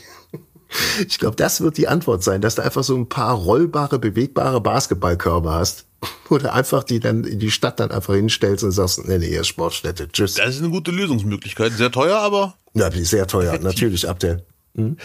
[1.09, 4.61] ich glaube, das wird die Antwort sein, dass du einfach so ein paar rollbare, bewegbare
[4.61, 5.87] Basketballkörper hast.
[6.29, 9.43] Oder einfach die dann in die Stadt dann einfach hinstellst und sagst, nee, nee, hier
[9.43, 10.35] ist Sportstätte, tschüss.
[10.35, 11.73] Das ist eine gute Lösungsmöglichkeit.
[11.73, 14.45] Sehr teuer, aber Ja, sehr teuer, natürlich, Abdel.
[14.77, 14.97] Hm?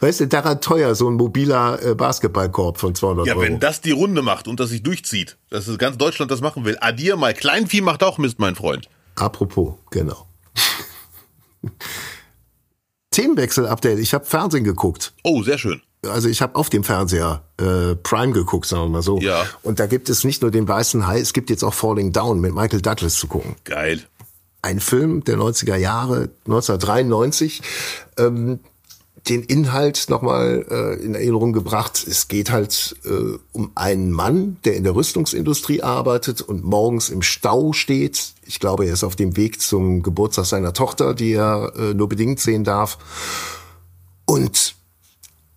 [0.00, 3.42] Weißt du, daran teuer, so ein mobiler äh, Basketballkorb von 200 ja, Euro.
[3.42, 6.78] wenn das die Runde macht und das sich durchzieht, dass ganz Deutschland das machen will,
[6.80, 7.34] addier mal.
[7.34, 8.88] Kleinvieh macht auch Mist, mein Freund.
[9.16, 10.26] Apropos, genau.
[13.10, 13.98] Themenwechsel-Update.
[13.98, 15.12] Ich habe Fernsehen geguckt.
[15.22, 15.82] Oh, sehr schön.
[16.02, 19.18] Also ich habe auf dem Fernseher äh, Prime geguckt, sagen wir mal so.
[19.20, 19.44] Ja.
[19.62, 22.40] Und da gibt es nicht nur den weißen Hai, es gibt jetzt auch Falling Down
[22.40, 23.56] mit Michael Douglas zu gucken.
[23.64, 24.02] Geil.
[24.62, 27.62] Ein Film der 90er Jahre, 1993.
[28.18, 28.60] Ähm,
[29.28, 32.04] den Inhalt nochmal äh, in Erinnerung gebracht.
[32.06, 37.22] Es geht halt äh, um einen Mann, der in der Rüstungsindustrie arbeitet und morgens im
[37.22, 38.34] Stau steht.
[38.44, 42.08] Ich glaube, er ist auf dem Weg zum Geburtstag seiner Tochter, die er äh, nur
[42.08, 42.98] bedingt sehen darf.
[44.26, 44.75] Und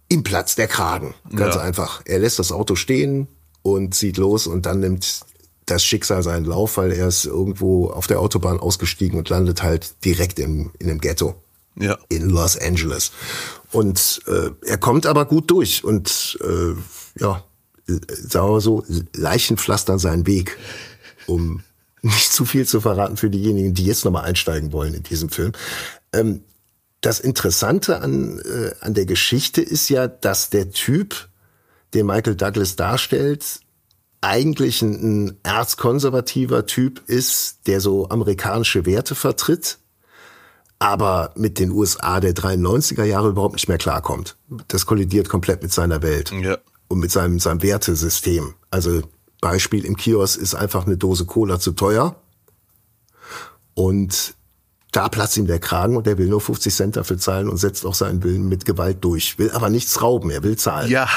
[0.10, 1.14] ihm platzt der Kragen.
[1.36, 1.62] Ganz Ja.
[1.62, 2.02] einfach.
[2.06, 3.28] Er lässt das Auto stehen
[3.62, 5.22] und zieht los und dann nimmt
[5.66, 10.04] das Schicksal seinen Lauf, weil er ist irgendwo auf der Autobahn ausgestiegen und landet halt
[10.04, 11.36] direkt im, in einem Ghetto
[11.80, 11.98] Ja.
[12.10, 13.12] in Los Angeles.
[13.72, 16.74] Und äh, er kommt aber gut durch und äh,
[17.22, 17.44] ja,
[17.86, 18.84] sagen wir so,
[19.16, 20.58] Leichen pflastern seinen Weg,
[21.28, 21.62] um
[22.02, 25.52] nicht zu viel zu verraten für diejenigen, die jetzt nochmal einsteigen wollen in diesem Film.
[26.14, 26.42] Ähm,
[27.02, 31.30] das Interessante an, äh, an der Geschichte ist ja, dass der Typ,
[31.94, 33.62] den Michael Douglas darstellt,
[34.22, 39.78] eigentlich ein, ein erzkonservativer Typ ist, der so amerikanische Werte vertritt,
[40.78, 44.38] aber mit den USA der 93er Jahre überhaupt nicht mehr klarkommt.
[44.68, 46.58] Das kollidiert komplett mit seiner Welt Ja.
[46.90, 48.56] und mit seinem, seinem Wertesystem.
[48.72, 49.02] Also
[49.42, 52.22] Beispiel im Kiosk ist einfach eine Dose Cola zu teuer
[53.74, 54.36] und
[54.92, 57.86] da platzt ihm der Kragen und er will nur 50 Cent dafür zahlen und setzt
[57.86, 59.38] auch seinen Willen mit Gewalt durch.
[59.38, 60.90] Will aber nichts rauben, er will zahlen.
[60.90, 61.08] Ja.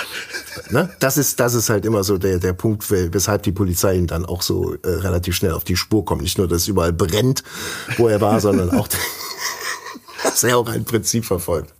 [0.71, 0.91] Ne?
[1.01, 4.07] Das ist das ist halt immer so der der Punkt, we- weshalb die Polizei ihm
[4.07, 6.21] dann auch so äh, relativ schnell auf die Spur kommt.
[6.23, 7.43] Nicht nur, dass es überall brennt,
[7.97, 8.89] wo er war, sondern auch,
[10.23, 11.73] dass er auch ein Prinzip verfolgt.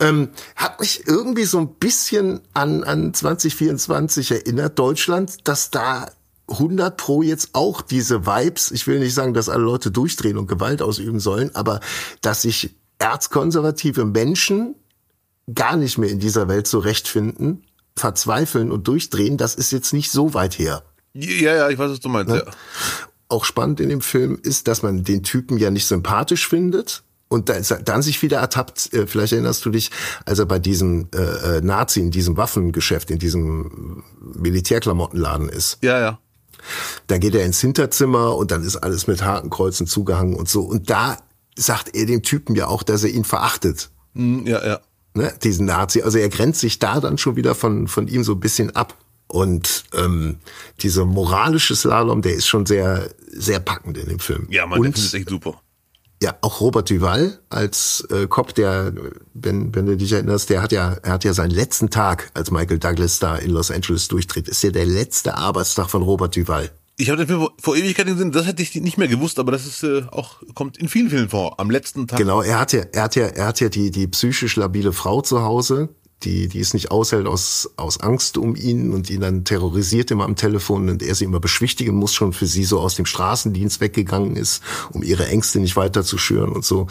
[0.00, 6.06] Ähm, hat mich irgendwie so ein bisschen an an 2024 erinnert Deutschland, dass da
[6.48, 10.46] 100 pro jetzt auch diese Vibes, ich will nicht sagen, dass alle Leute durchdrehen und
[10.48, 11.80] Gewalt ausüben sollen, aber
[12.20, 14.74] dass sich erzkonservative Menschen
[15.52, 17.64] gar nicht mehr in dieser Welt zurechtfinden,
[17.96, 20.82] verzweifeln und durchdrehen, das ist jetzt nicht so weit her.
[21.14, 22.34] Ja, ja, ich weiß, was du meinst.
[22.34, 22.42] Ja.
[23.28, 27.48] Auch spannend in dem Film ist, dass man den Typen ja nicht sympathisch findet und
[27.48, 29.90] da- dann sich wieder ertappt, äh, vielleicht erinnerst du dich,
[30.26, 35.78] als er bei diesem äh, äh, Nazi in diesem Waffengeschäft, in diesem Militärklamottenladen ist.
[35.82, 36.18] Ja, ja.
[37.06, 40.62] Da geht er ins Hinterzimmer und dann ist alles mit Hakenkreuzen zugehangen und so.
[40.62, 41.18] Und da
[41.56, 43.90] sagt er dem Typen ja auch, dass er ihn verachtet.
[44.14, 44.80] Hm, Ja, ja.
[45.14, 46.02] ne, diesen Nazi.
[46.02, 48.96] Also er grenzt sich da dann schon wieder von, von ihm so ein bisschen ab.
[49.28, 50.36] Und ähm,
[50.80, 54.46] dieser moralische Slalom, der ist schon sehr, sehr packend in dem Film.
[54.50, 55.60] Ja, man, der Und Film ist echt super.
[56.22, 58.92] Ja, auch Robert Duval als äh, Cop, der,
[59.34, 62.52] wenn, wenn du dich erinnerst, der hat ja, er hat ja seinen letzten Tag, als
[62.52, 66.70] Michael Douglas da in Los Angeles durchtritt, ist ja der letzte Arbeitstag von Robert Duval.
[66.96, 69.66] Ich habe den Film vor, Ewigkeiten gesehen, das hätte ich nicht mehr gewusst, aber das
[69.66, 71.58] ist äh, auch, kommt in vielen Filmen vor.
[71.58, 72.18] Am letzten Tag.
[72.18, 75.22] Genau, er hat ja, er hat ja, er hat ja die, die psychisch labile Frau
[75.22, 75.88] zu Hause,
[76.24, 80.24] die, die es nicht aushält aus, aus Angst um ihn und ihn dann terrorisiert immer
[80.24, 83.80] am Telefon und er sie immer beschwichtigen muss, schon für sie so aus dem Straßendienst
[83.80, 86.86] weggegangen ist, um ihre Ängste nicht weiter zu schüren und so.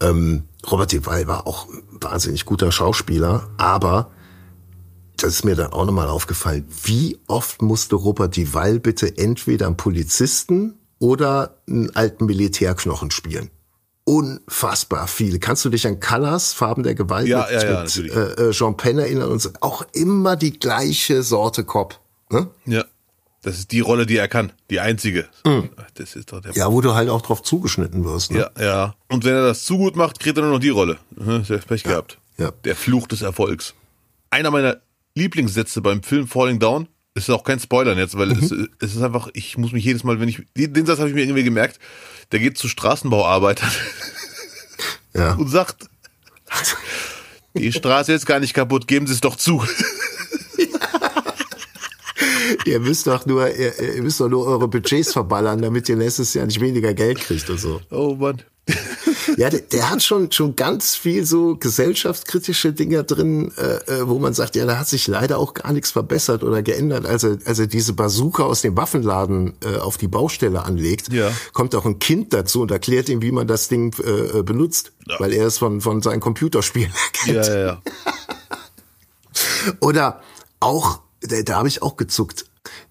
[0.00, 4.10] Ähm, Robert Duvall war auch ein wahnsinnig guter Schauspieler, aber
[5.16, 6.66] das ist mir dann auch nochmal aufgefallen.
[6.84, 13.50] Wie oft musste Robert Duvall bitte entweder einen Polizisten oder einen alten Militärknochen spielen?
[14.04, 15.38] Unfassbar viel.
[15.38, 18.50] Kannst du dich an Colors, Farben der Gewalt, Ja, mit, ja, ja, mit äh, äh,
[18.52, 19.30] Jean Penn erinnern?
[19.30, 22.00] Und auch immer die gleiche Sorte Cop.
[22.30, 22.48] Ne?
[22.66, 22.84] Ja.
[23.42, 24.52] Das ist die Rolle, die er kann.
[24.68, 25.26] Die einzige.
[25.94, 26.50] Das ist doch der.
[26.52, 26.58] Mhm.
[26.58, 28.32] Ja, wo du halt auch drauf zugeschnitten wirst.
[28.32, 28.50] Ne?
[28.58, 28.94] Ja, ja.
[29.08, 30.98] Und wenn er das zu gut macht, kriegt er nur noch die Rolle.
[31.16, 32.18] Mhm, hat Pech gehabt.
[32.36, 32.50] ja.
[32.64, 33.74] Der Fluch des Erfolgs.
[34.28, 34.76] Einer meiner
[35.14, 36.88] Lieblingssätze beim Film Falling Down
[37.24, 38.68] ist auch kein Spoilern jetzt, weil es, Mhm.
[38.80, 41.14] es ist einfach, ich muss mich jedes Mal, wenn ich, den den Satz habe ich
[41.14, 41.78] mir irgendwie gemerkt,
[42.32, 43.70] der geht zu Straßenbauarbeitern
[45.14, 45.34] Ja.
[45.34, 45.88] und sagt,
[47.54, 49.64] die Straße ist gar nicht kaputt, geben Sie es doch zu.
[52.64, 56.34] ihr müsst doch nur, ihr, ihr müsst doch nur eure Budgets verballern, damit ihr nächstes
[56.34, 57.80] Jahr nicht weniger Geld kriegt und so.
[57.90, 58.42] Oh Mann.
[59.36, 64.18] Ja, der, der hat schon schon ganz viel so gesellschaftskritische Dinger drin, äh, äh, wo
[64.18, 67.06] man sagt, ja, da hat sich leider auch gar nichts verbessert oder geändert.
[67.06, 71.30] Also also diese Bazooka aus dem Waffenladen äh, auf die Baustelle anlegt, Ja.
[71.52, 74.92] kommt auch ein Kind dazu und erklärt ihm, wie man das Ding äh, äh, benutzt,
[75.06, 75.18] Ja.
[75.20, 77.46] weil er es von von seinen Computerspielen kennt.
[77.46, 77.82] Ja, ja.
[79.80, 80.20] Oder
[80.60, 82.46] auch, da, da habe ich auch gezuckt.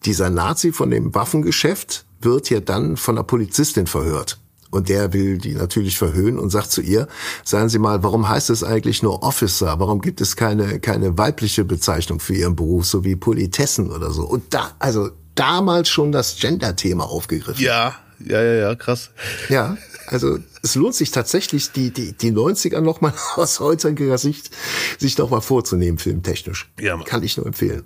[0.06, 4.40] Dieser Nazi von dem Waffengeschäft wird ja dann von einer Polizistin verhört.
[4.72, 7.08] Und der will die natürlich verhöhnen und sagt zu ihr,
[7.44, 9.80] sagen Sie mal, warum heißt es eigentlich nur Officer?
[9.80, 14.24] Warum gibt es keine, keine weibliche Bezeichnung für Ihren Beruf, so wie Politessen oder so?
[14.24, 17.64] Und da, also damals schon das Gender-Thema aufgegriffen.
[17.64, 19.12] Ja, ja, ja, ja, krass.
[19.48, 19.78] Ja,
[20.08, 24.52] also es lohnt sich tatsächlich, die, die, die 90er nochmal aus heutiger Sicht
[24.98, 26.70] sich noch mal vorzunehmen, filmtechnisch.
[26.80, 27.06] Ja, Mann.
[27.06, 27.84] Kann ich nur empfehlen.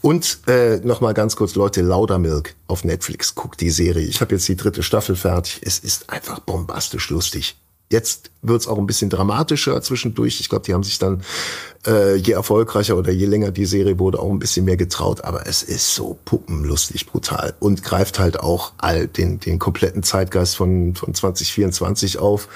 [0.00, 4.06] Und äh, nochmal ganz kurz, Leute, Laudermilk auf Netflix, guckt die Serie.
[4.06, 5.60] Ich habe jetzt die dritte Staffel fertig.
[5.62, 7.56] Es ist einfach bombastisch lustig.
[7.92, 10.38] Jetzt wird's auch ein bisschen dramatischer zwischendurch.
[10.38, 11.22] Ich glaube, die haben sich dann,
[11.84, 15.24] äh, je erfolgreicher oder je länger die Serie wurde, auch ein bisschen mehr getraut.
[15.24, 20.54] Aber es ist so puppenlustig brutal und greift halt auch all den, den kompletten Zeitgeist
[20.54, 22.46] von, von 2024 auf,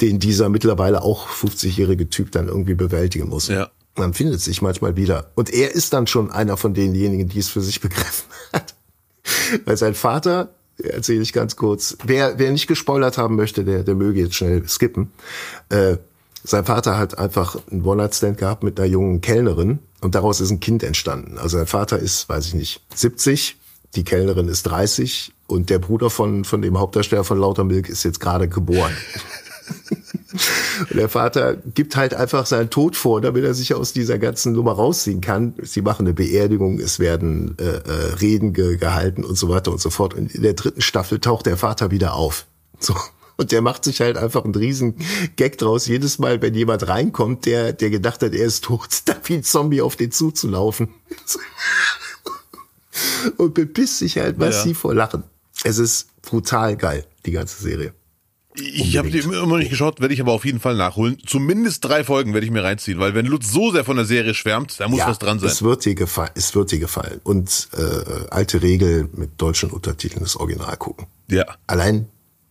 [0.00, 3.48] den dieser mittlerweile auch 50-jährige Typ dann irgendwie bewältigen muss.
[3.48, 3.70] Ja.
[3.96, 5.30] Man findet sich manchmal wieder.
[5.34, 8.74] Und er ist dann schon einer von denjenigen, die es für sich begriffen hat.
[9.64, 11.96] Weil sein Vater erzähle ich ganz kurz.
[12.04, 15.12] Wer, wer nicht gespoilert haben möchte, der, der möge jetzt schnell skippen.
[15.68, 15.96] Äh,
[16.42, 20.60] sein Vater hat einfach einen One-Night-Stand gehabt mit einer jungen Kellnerin und daraus ist ein
[20.60, 21.38] Kind entstanden.
[21.38, 23.56] Also sein Vater ist, weiß ich nicht, 70,
[23.94, 28.20] die Kellnerin ist 30 und der Bruder von, von dem Hauptdarsteller von Lautermilk ist jetzt
[28.20, 28.92] gerade geboren.
[30.90, 34.52] Und der Vater gibt halt einfach seinen Tod vor, damit er sich aus dieser ganzen
[34.52, 35.54] Nummer rausziehen kann.
[35.62, 39.80] Sie machen eine Beerdigung, es werden äh, äh, Reden ge gehalten und so weiter und
[39.80, 40.14] so fort.
[40.14, 42.46] Und in der dritten Staffel taucht der Vater wieder auf.
[42.80, 42.96] So.
[43.36, 44.96] Und der macht sich halt einfach einen riesen
[45.36, 45.86] Gag draus.
[45.86, 49.42] Jedes Mal, wenn jemand reinkommt, der, der gedacht hat, er ist tot, da wie ein
[49.44, 50.88] Zombie auf den zuzulaufen.
[53.36, 54.80] Und bepisst sich halt massiv Ja.
[54.80, 55.24] vor Lachen.
[55.64, 57.92] Es ist brutal geil, die ganze Serie.
[58.56, 61.18] Ich habe die immer noch nicht geschaut, werde ich aber auf jeden Fall nachholen.
[61.26, 64.32] Zumindest drei Folgen werde ich mir reinziehen, weil wenn Lutz so sehr von der Serie
[64.32, 65.50] schwärmt, da muss was dran sein.
[65.50, 66.30] Es wird dir gefallen.
[66.34, 67.20] Es wird dir gefallen.
[67.24, 71.06] Und äh, alte Regel mit deutschen Untertiteln das Original gucken.
[71.28, 71.44] Ja.
[71.66, 72.06] Allein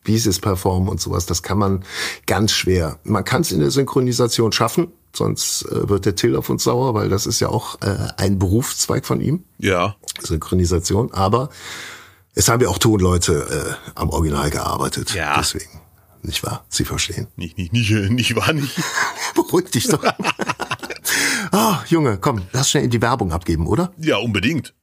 [0.05, 1.85] wie sie es performen und sowas, das kann man
[2.25, 2.99] ganz schwer.
[3.03, 6.93] Man kann es in der Synchronisation schaffen, sonst äh, wird der Till auf uns sauer,
[6.93, 9.95] weil das ist ja auch äh, ein Berufszweig von ihm, Ja.
[10.21, 11.13] Synchronisation.
[11.13, 11.49] Aber
[12.35, 15.13] es haben ja auch Tonleute äh, am Original gearbeitet.
[15.13, 15.37] Ja.
[15.37, 15.69] Deswegen,
[16.25, 16.65] nicht wahr?
[16.69, 17.27] Sie verstehen.
[17.35, 18.75] Nicht, nicht, nicht, nicht wahr nicht.
[19.35, 20.03] Beruhig dich doch.
[21.51, 23.93] Ah, Junge, komm, lass schnell in die Werbung abgeben, oder?
[23.99, 24.73] Ja, unbedingt.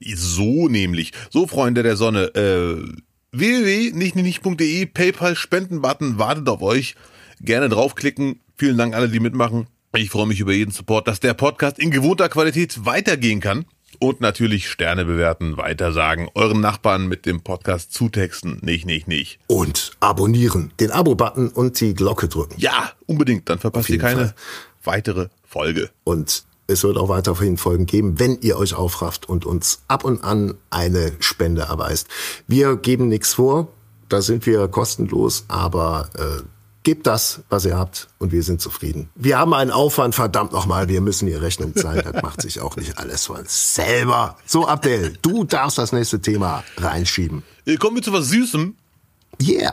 [0.00, 1.12] So nämlich.
[1.30, 2.82] So, Freunde der Sonne, äh,
[3.30, 6.96] www.nichtnicht.de, PayPal, Spendenbutton wartet auf euch.
[7.40, 8.40] Gerne draufklicken.
[8.56, 9.68] Vielen Dank alle, die mitmachen.
[9.94, 13.66] Ich freue mich über jeden Support, dass der Podcast in gewohnter Qualität weitergehen kann.
[13.98, 18.58] Und natürlich Sterne bewerten, weitersagen, euren Nachbarn mit dem Podcast zutexten.
[18.62, 19.38] Nicht, nicht, nicht.
[19.46, 22.54] Und abonnieren, den Abo-Button und die Glocke drücken.
[22.58, 23.48] Ja, unbedingt.
[23.48, 24.34] Dann verpasst ihr keine Fall.
[24.84, 25.90] weitere Folge.
[26.04, 30.24] Und es wird auch weiterhin Folgen geben, wenn ihr euch aufrafft und uns ab und
[30.24, 32.08] an eine Spende erweist.
[32.46, 33.68] Wir geben nichts vor,
[34.08, 36.42] da sind wir kostenlos, aber äh,
[36.86, 39.08] gebt das, was ihr habt und wir sind zufrieden.
[39.16, 42.76] Wir haben einen Aufwand, verdammt nochmal, wir müssen die Rechnung zahlen, das macht sich auch
[42.76, 44.36] nicht alles von selber.
[44.46, 47.42] So, Abdel, du darfst das nächste Thema reinschieben.
[47.64, 48.76] Äh, Kommen wir zu was Süßem.
[49.42, 49.72] Yeah.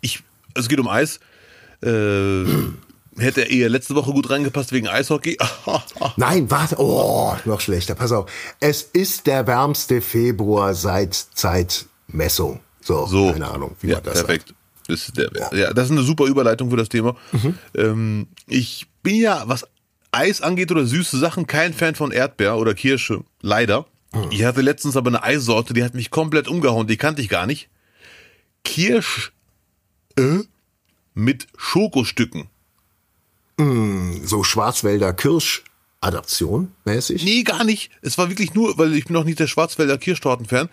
[0.00, 0.22] Ich,
[0.54, 1.18] es geht um Eis.
[1.82, 2.44] Äh,
[3.16, 5.36] hätte er eher letzte Woche gut reingepasst wegen Eishockey.
[6.16, 6.76] Nein, warte.
[6.78, 7.96] Oh, noch schlechter.
[7.96, 8.30] Pass auf.
[8.60, 12.60] Es ist der wärmste Februar seit Zeitmessung.
[12.80, 13.32] So, So.
[13.32, 14.26] keine Ahnung, wie ja, man das sagt.
[14.28, 14.48] perfekt.
[14.50, 15.72] Das ist, der, ja.
[15.72, 17.16] das ist eine super Überleitung für das Thema.
[17.32, 17.58] Mhm.
[17.76, 19.66] Ähm, ich bin ja, was
[20.12, 23.24] Eis angeht oder süße Sachen, kein Fan von Erdbeer oder Kirsche.
[23.40, 23.86] Leider.
[24.12, 24.28] Mhm.
[24.30, 26.86] Ich hatte letztens aber eine Eissorte, die hat mich komplett umgehauen.
[26.86, 27.68] Die kannte ich gar nicht.
[28.64, 29.32] Kirsch
[30.16, 30.40] äh,
[31.14, 32.48] mit Schokostücken.
[34.24, 35.12] So Schwarzwälder
[36.04, 37.24] Kirsch-Adaption mäßig.
[37.24, 37.90] Nee, gar nicht.
[38.02, 40.68] Es war wirklich nur, weil ich bin noch nicht der Schwarzwälder Kirschtorten-Fan.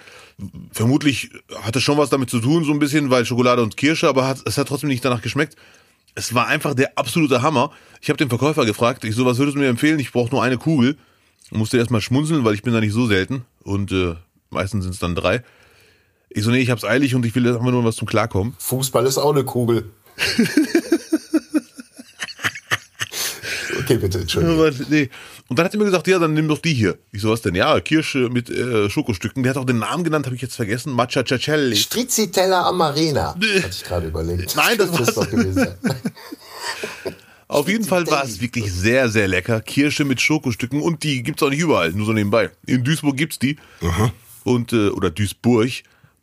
[0.71, 4.27] Vermutlich hatte schon was damit zu tun, so ein bisschen, weil Schokolade und Kirsche, aber
[4.27, 5.55] hat, es hat trotzdem nicht danach geschmeckt.
[6.15, 7.71] Es war einfach der absolute Hammer.
[8.01, 9.99] Ich habe den Verkäufer gefragt, ich so, was würdest du mir empfehlen?
[9.99, 10.97] Ich brauche nur eine Kugel.
[11.51, 13.45] Musste erstmal schmunzeln, weil ich bin da nicht so selten.
[13.63, 14.15] Und äh,
[14.49, 15.43] meistens sind es dann drei.
[16.29, 18.55] Ich so, nee, ich hab's eilig und ich will einfach nur was zum Klarkommen.
[18.57, 19.89] Fußball ist auch eine Kugel.
[23.91, 24.87] okay, bitte, Entschuldigung.
[24.89, 25.09] Nee.
[25.47, 26.97] Und dann hat er mir gesagt, ja, dann nimm doch die hier.
[27.11, 27.55] Ich so, was denn?
[27.55, 29.43] Ja, Kirsche mit äh, Schokostücken.
[29.43, 30.93] Der hat auch den Namen genannt, habe ich jetzt vergessen.
[30.93, 31.75] Machachacelli.
[31.75, 33.35] Stracciatella Amarena.
[33.35, 34.53] Hatte ich gerade überlegt.
[34.55, 35.15] Nein, das es war's.
[35.15, 35.75] doch gewesen sein.
[37.47, 39.59] Auf jeden Fall war es wirklich sehr, sehr lecker.
[39.59, 42.49] Kirsche mit Schokostücken und die gibt's auch nicht überall, nur so nebenbei.
[42.65, 43.57] In Duisburg gibt's die.
[44.45, 45.69] Und, äh, oder Duisburg.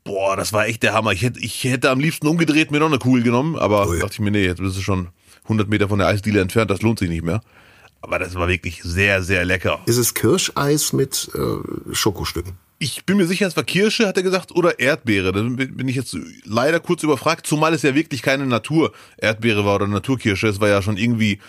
[0.04, 1.12] Boah, das war echt der Hammer.
[1.12, 3.98] Ich hätte, ich hätte am liebsten umgedreht, mir noch eine Kugel genommen, aber Ui.
[3.98, 5.08] dachte ich mir, nee, jetzt bist du schon
[5.48, 7.42] 100 Meter von der Eisdiele entfernt, das lohnt sich nicht mehr.
[8.00, 9.80] Aber das war wirklich sehr, sehr lecker.
[9.86, 12.54] Ist es Kirscheis mit äh, Schokostücken?
[12.80, 15.32] Ich bin mir sicher, es war Kirsche, hat er gesagt, oder Erdbeere.
[15.32, 19.88] Da bin ich jetzt leider kurz überfragt, zumal es ja wirklich keine Natur-Erdbeere war oder
[19.88, 20.46] Naturkirsche.
[20.46, 21.40] Es war ja schon irgendwie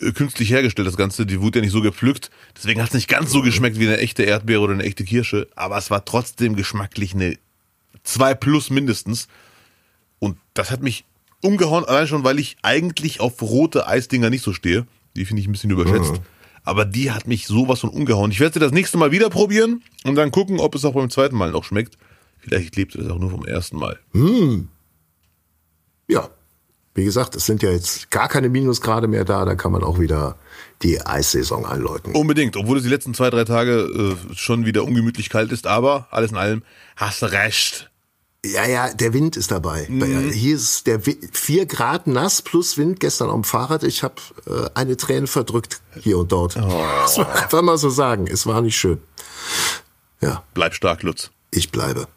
[0.00, 1.24] äh, künstlich hergestellt, das Ganze.
[1.24, 2.30] Die wurde ja nicht so gepflückt.
[2.54, 5.48] Deswegen hat es nicht ganz so geschmeckt wie eine echte Erdbeere oder eine echte Kirsche.
[5.56, 7.38] Aber es war trotzdem geschmacklich eine
[8.02, 9.28] 2 plus mindestens.
[10.18, 11.06] Und das hat mich
[11.40, 14.86] umgehauen, allein schon, weil ich eigentlich auf rote Eisdinger nicht so stehe.
[15.16, 16.20] Die finde ich ein bisschen überschätzt.
[16.64, 18.30] Aber die hat mich sowas von umgehauen.
[18.30, 21.10] Ich werde sie das nächste Mal wieder probieren und dann gucken, ob es auch beim
[21.10, 21.96] zweiten Mal noch schmeckt.
[22.38, 23.98] Vielleicht lebt es auch nur vom ersten Mal.
[26.08, 26.28] Ja.
[26.94, 30.00] Wie gesagt, es sind ja jetzt gar keine Minusgrade mehr da, da kann man auch
[30.00, 30.38] wieder
[30.82, 32.14] die Eissaison einläuten.
[32.14, 36.08] Unbedingt, obwohl es die letzten zwei, drei Tage äh, schon wieder ungemütlich kalt ist, aber
[36.10, 36.62] alles in allem
[36.96, 37.90] hast du recht.
[38.52, 39.86] Ja, ja, der Wind ist dabei.
[39.88, 40.30] Mhm.
[40.30, 43.82] Hier ist der Wi- vier Grad nass plus Wind gestern am Fahrrad.
[43.84, 44.14] Ich habe
[44.46, 46.56] äh, eine Träne verdrückt hier und dort.
[46.56, 46.60] Oh.
[47.02, 48.26] Das muss man einfach mal so sagen.
[48.26, 49.00] Es war nicht schön.
[50.20, 51.30] Ja, Bleib stark, Lutz.
[51.50, 52.08] ich bleibe.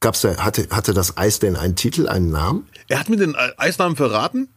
[0.00, 2.68] Gab's da, hatte, hatte das Eis denn einen Titel, einen Namen?
[2.88, 4.48] Er hat mir den äh, Eisnamen verraten.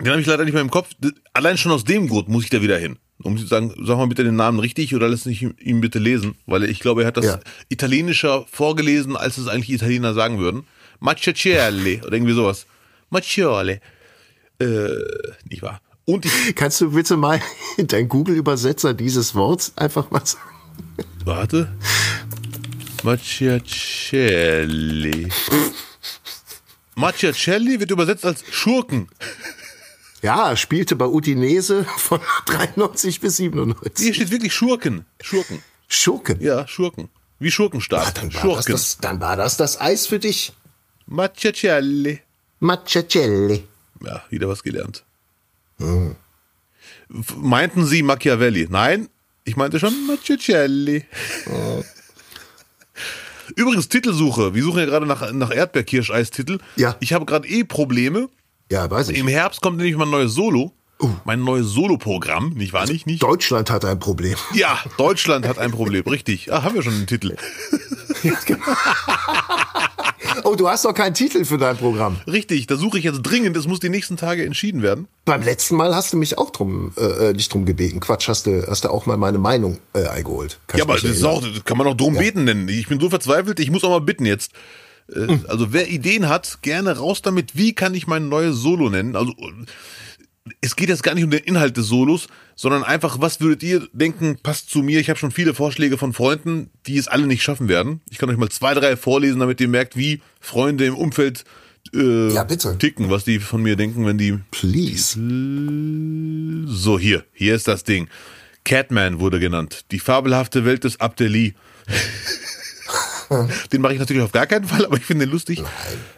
[0.00, 0.88] Den habe ich leider nicht mehr im Kopf.
[1.34, 2.98] Allein schon aus dem Grund muss ich da wieder hin.
[3.22, 6.36] Um zu sagen, sag mal bitte den Namen richtig oder lass mich ihn bitte lesen,
[6.46, 7.40] weil ich glaube, er hat das Ja.
[7.68, 10.64] italienischer vorgelesen, als es eigentlich Italiener sagen würden.
[11.00, 12.66] Macchiacelli oder irgendwie sowas.
[13.10, 13.80] Macchiole.
[14.58, 14.88] Äh,
[15.48, 15.80] nicht wahr?
[16.06, 17.40] Und ich, Kannst du bitte mal
[17.76, 20.42] in dein Google-Übersetzer dieses Wort einfach mal sagen?
[21.24, 21.70] warte.
[23.02, 25.28] Macchiacelli.
[26.94, 29.08] Macchiacelli wird übersetzt als Schurken.
[30.22, 34.14] Ja, spielte bei Udinese von 93 bis Hier 97.
[34.14, 35.06] steht wirklich Schurken.
[35.22, 35.62] Schurken.
[35.88, 36.40] Schurken.
[36.40, 37.08] Ja, Schurken.
[37.38, 38.06] Wie Schurkenstaat.
[38.06, 38.72] Ah, dann, war das Schurken.
[38.72, 40.52] das, dann war das das Eis für dich.
[41.06, 42.20] Macchiacelli.
[42.60, 43.64] Macchiacelli.
[44.04, 45.04] Ja, wieder was gelernt.
[45.80, 48.68] F- Meinten Sie Machiavelli?
[48.70, 49.08] Nein,
[49.44, 51.04] ich meinte schon Macchiacelli.
[53.56, 54.54] Übrigens, Titelsuche.
[54.54, 56.58] Wir suchen ja gerade nach, nach Erdbeerkirscheistitel.
[56.76, 56.96] Ja.
[57.00, 58.28] Ich habe gerade eh Probleme.
[58.70, 59.18] Ja, weiß ich.
[59.18, 60.72] Im Herbst kommt nämlich mein neues Solo.
[61.02, 61.08] Uh.
[61.24, 62.86] Mein neues Solo-Programm, nicht wahr?
[62.86, 63.22] Nicht, nicht?
[63.22, 64.36] Deutschland hat ein Problem.
[64.52, 66.52] Ja, Deutschland hat ein Problem, richtig.
[66.52, 67.36] Ah, haben wir schon einen Titel.
[70.44, 72.16] Oh, du hast doch keinen Titel für dein Programm.
[72.26, 73.56] Richtig, da suche ich jetzt dringend.
[73.56, 75.06] Es muss die nächsten Tage entschieden werden.
[75.24, 78.00] Beim letzten Mal hast du mich auch drum, äh, äh, nicht drum gebeten.
[78.00, 80.58] Quatsch, hast du, hast du auch mal meine Meinung äh, eingeholt.
[80.66, 82.68] Kann Ja, aber das, ist auch, das kann man auch drum beten nennen.
[82.68, 84.52] Ich bin so verzweifelt, ich muss auch mal bitten jetzt.
[85.14, 85.38] Äh.
[85.48, 87.56] Also wer Ideen hat, gerne raus damit.
[87.56, 89.16] Wie kann ich mein neues Solo nennen?
[89.16, 89.34] Also
[90.60, 93.88] es geht jetzt gar nicht um den Inhalt des Solos, sondern einfach, was würdet ihr
[93.92, 94.98] denken, passt zu mir?
[95.00, 98.00] Ich habe schon viele Vorschläge von Freunden, die es alle nicht schaffen werden.
[98.10, 101.44] Ich kann euch mal zwei, drei vorlesen, damit ihr merkt, wie Freunde im Umfeld
[101.94, 102.76] äh, Ja, bitte.
[102.78, 105.12] ticken, was die von mir denken, wenn die Please.
[106.66, 108.08] so, hier, hier ist das Ding.
[108.64, 109.84] Catman wurde genannt.
[109.90, 111.54] Die fabelhafte Welt des Abdeli.
[113.72, 115.62] den mache ich natürlich auf gar keinen Fall, aber ich finde den lustig.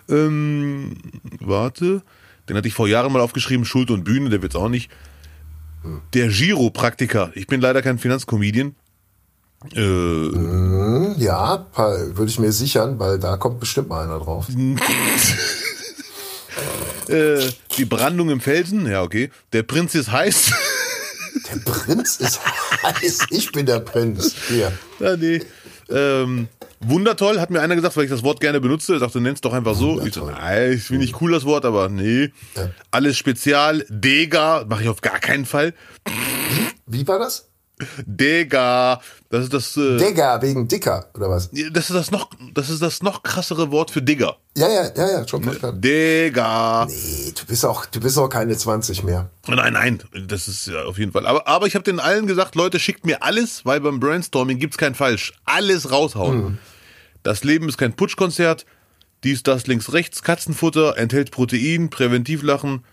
[0.09, 0.97] Ähm,
[1.41, 2.03] warte.
[2.49, 4.91] Den hatte ich vor Jahren mal aufgeschrieben, Schuld und Bühne, der wird's auch nicht.
[6.15, 7.31] Der Giropraktiker.
[7.35, 8.75] Ich bin leider kein Finanzcomedian.
[9.75, 14.47] Äh, Ja, pa- würde ich mir sichern, weil da kommt bestimmt mal einer drauf.
[17.09, 19.31] äh, die Brandung im Felsen, ja, okay.
[19.53, 20.53] Der Prinz ist heiß.
[21.51, 22.41] Der Prinz ist
[22.83, 23.27] heiß.
[23.31, 24.35] Ich bin der Prinz.
[24.49, 24.73] Hier.
[24.99, 25.41] Ja, nee.
[25.91, 26.49] Ähm,
[26.81, 28.95] wundertoll, hat mir einer gesagt, weil ich das Wort gerne benutze.
[28.95, 30.01] Er sagte, nenn's doch einfach so.
[30.01, 32.31] Ich so, nein, ich finde nicht cool das Wort, aber nee.
[32.91, 33.85] Alles spezial.
[33.89, 35.75] Dega, mache ich auf gar keinen Fall.
[36.87, 37.52] Wie war das?
[38.07, 41.51] Dega, das ist das, äh, Digger, wegen Dicker, oder was?
[41.51, 44.37] das ist das noch, das ist das noch krassere Wort für Digger.
[44.57, 45.81] Ja, ja, ja, ja, schon verstanden.
[45.81, 46.87] Dega.
[46.87, 49.31] Nee, du bist auch, du bist auch keine 20 mehr.
[49.47, 51.27] Nein, nein, das ist ja auf jeden Fall.
[51.27, 54.79] Aber, aber ich habe den allen gesagt, Leute, schickt mir alles, weil beim Brainstorming gibt's
[54.79, 55.33] kein Falsch.
[55.45, 56.59] Alles raushauen.
[57.23, 58.67] Das Leben ist kein Putschkonzert.
[59.25, 62.85] Dies, das, links, rechts, Katzenfutter, enthält Protein, Präventivlachen,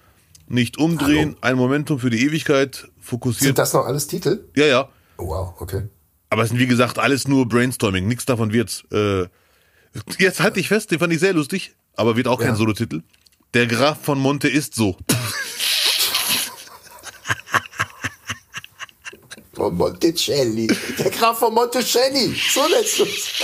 [0.47, 3.43] nicht umdrehen, ein Momentum für die Ewigkeit, fokussiert.
[3.43, 4.45] Sind das noch alles Titel?
[4.55, 4.89] ja, ja.
[5.17, 5.83] Oh, wow, okay.
[6.29, 8.07] Aber es sind wie gesagt alles nur Brainstorming.
[8.07, 8.83] Nichts davon wird's.
[8.91, 9.25] Äh,
[10.19, 12.55] jetzt halte ich fest, den fand ich sehr lustig, aber wird auch kein Ja.
[12.55, 13.01] Solotitel.
[13.53, 14.95] Der Graf von Monte ist so.
[19.53, 20.67] Von Monticelli.
[20.99, 22.33] Der Graf von Monticelli.
[22.53, 23.43] So nennst du's.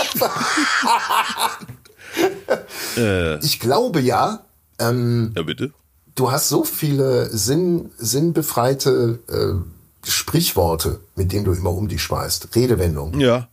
[2.96, 4.46] Äh, Ich glaube ja,
[4.78, 5.74] ähm, ja, bitte.
[6.16, 12.54] Du hast so viele Sinn, sinnbefreite äh, Sprichworte, mit denen du immer um dich schmeißt.
[12.56, 13.20] Redewendungen.
[13.20, 13.48] Ja.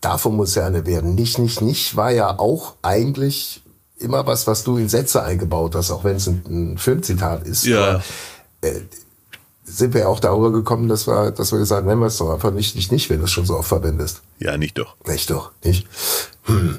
[0.00, 1.14] Davon muss ja eine werden.
[1.14, 3.62] Nicht, nicht, nicht war ja auch eigentlich
[3.98, 7.64] immer was, was du in Sätze eingebaut hast, auch wenn es ein, ein Filmzitat ist.
[7.66, 7.88] Ja.
[7.88, 8.02] Aber,
[8.60, 8.80] äh,
[9.64, 12.16] sind wir ja auch darüber gekommen, dass wir, dass wir gesagt haben, nennen wir es
[12.16, 14.22] doch einfach nicht, nicht, nicht, wenn du es schon so oft verwendest.
[14.38, 14.96] Ja, nicht doch.
[15.06, 15.86] Nicht doch, nicht?
[16.44, 16.78] Hm.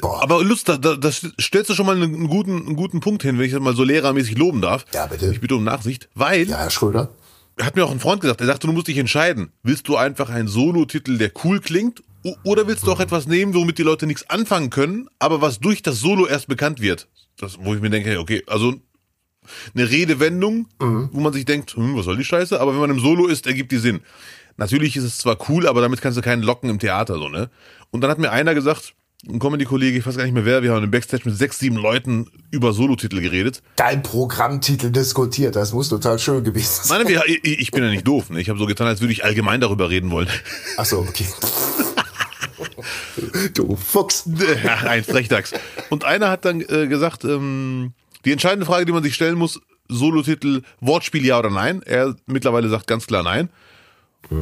[0.00, 0.22] Boah.
[0.22, 3.38] Aber Lust, da, da, das stellst du schon mal einen guten, einen guten Punkt hin,
[3.38, 4.84] wenn ich das mal so lehrermäßig loben darf.
[4.94, 5.30] Ja, bitte.
[5.32, 7.10] Ich bitte um Nachsicht, weil, Ja, Herr Schröder.
[7.60, 9.52] hat mir auch ein Freund gesagt, er sagte, du musst dich entscheiden.
[9.62, 12.02] Willst du einfach einen Solo-Titel, der cool klingt,
[12.44, 15.82] oder willst du auch etwas nehmen, womit die Leute nichts anfangen können, aber was durch
[15.82, 17.08] das Solo erst bekannt wird?
[17.38, 18.74] Das, wo ich mir denke, okay, also
[19.74, 22.60] eine Redewendung, wo man sich denkt, hm, was soll die Scheiße?
[22.60, 24.00] Aber wenn man im Solo ist, ergibt die Sinn.
[24.58, 27.48] Natürlich ist es zwar cool, aber damit kannst du keinen locken im Theater, so, ne?
[27.90, 28.94] Und dann hat mir einer gesagt,
[29.28, 31.76] ein Comedy-Kollege, ich weiß gar nicht mehr wer, wir haben im Backstage mit sechs, sieben
[31.76, 33.62] Leuten über Solotitel geredet.
[33.76, 37.02] Dein Programmtitel diskutiert, das muss total schön gewesen sein.
[37.04, 38.30] Nein, ich, ich bin ja nicht doof.
[38.30, 38.40] Ne?
[38.40, 40.28] Ich habe so getan, als würde ich allgemein darüber reden wollen.
[40.76, 41.26] Ach so, okay.
[43.54, 44.24] du Fuchs.
[44.64, 45.52] Ja, ein Frechdachs.
[45.90, 47.92] Und einer hat dann äh, gesagt, ähm,
[48.24, 51.82] die entscheidende Frage, die man sich stellen muss, Solotitel, Wortspiel ja oder nein.
[51.84, 53.50] Er mittlerweile sagt ganz klar nein.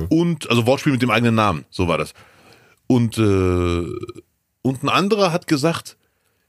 [0.08, 2.12] Und, also Wortspiel mit dem eigenen Namen, so war das.
[2.86, 3.84] Und, äh,
[4.68, 5.96] und ein anderer hat gesagt,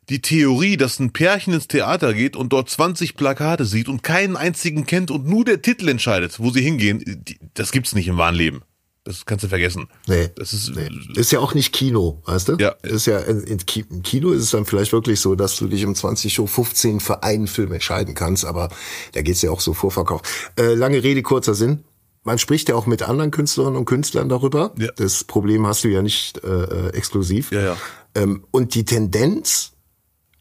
[0.09, 4.37] die Theorie, dass ein Pärchen ins Theater geht und dort 20 Plakate sieht und keinen
[4.37, 8.35] einzigen kennt und nur der Titel entscheidet, wo sie hingehen, das gibt's nicht im wahren
[8.35, 8.61] Leben.
[9.05, 9.87] Das kannst du vergessen.
[10.07, 10.29] Nee.
[10.35, 10.89] Das ist, Nee.
[11.15, 12.57] Ist ja auch nicht Kino, weißt du?
[12.59, 12.75] Ja.
[12.83, 13.59] Ist ja, in, in
[13.89, 17.23] im Kino ist es dann vielleicht wirklich so, dass du dich um 20.15 Uhr für
[17.23, 18.69] einen Film entscheiden kannst, aber
[19.13, 20.21] da geht's ja auch so Vorverkauf.
[20.57, 21.85] Äh, lange Rede, kurzer Sinn.
[22.23, 24.73] Man spricht ja auch mit anderen Künstlerinnen und Künstlern darüber.
[24.77, 24.89] Ja.
[24.97, 27.51] Das Problem hast du ja nicht äh, äh, exklusiv.
[27.51, 27.77] Ja, ja.
[28.15, 29.73] Ähm, und die Tendenz,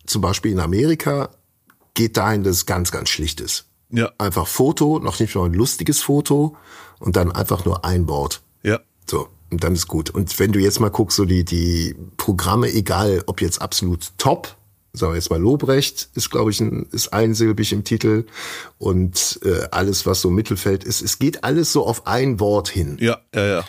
[0.06, 1.30] zum Beispiel in Amerika,
[1.94, 3.66] geht dahin, dass es ganz, ganz schlicht ist.
[3.90, 6.56] Ja, Einfach Foto, noch nicht mal ein lustiges Foto
[6.98, 8.42] und dann einfach nur ein Wort.
[8.62, 8.80] ja.
[9.08, 10.10] So, und dann ist gut.
[10.10, 14.54] Und wenn du jetzt mal guckst, so die, die Programme, egal ob jetzt absolut top,
[14.92, 18.26] sagen wir jetzt mal Lobrecht, ist, glaube ich, ein, ist einsilbig im Titel.
[18.76, 22.98] Und äh, alles, was so Mittelfeld ist, es geht alles so auf ein Wort hin.
[23.00, 23.64] Ja, ja, ja.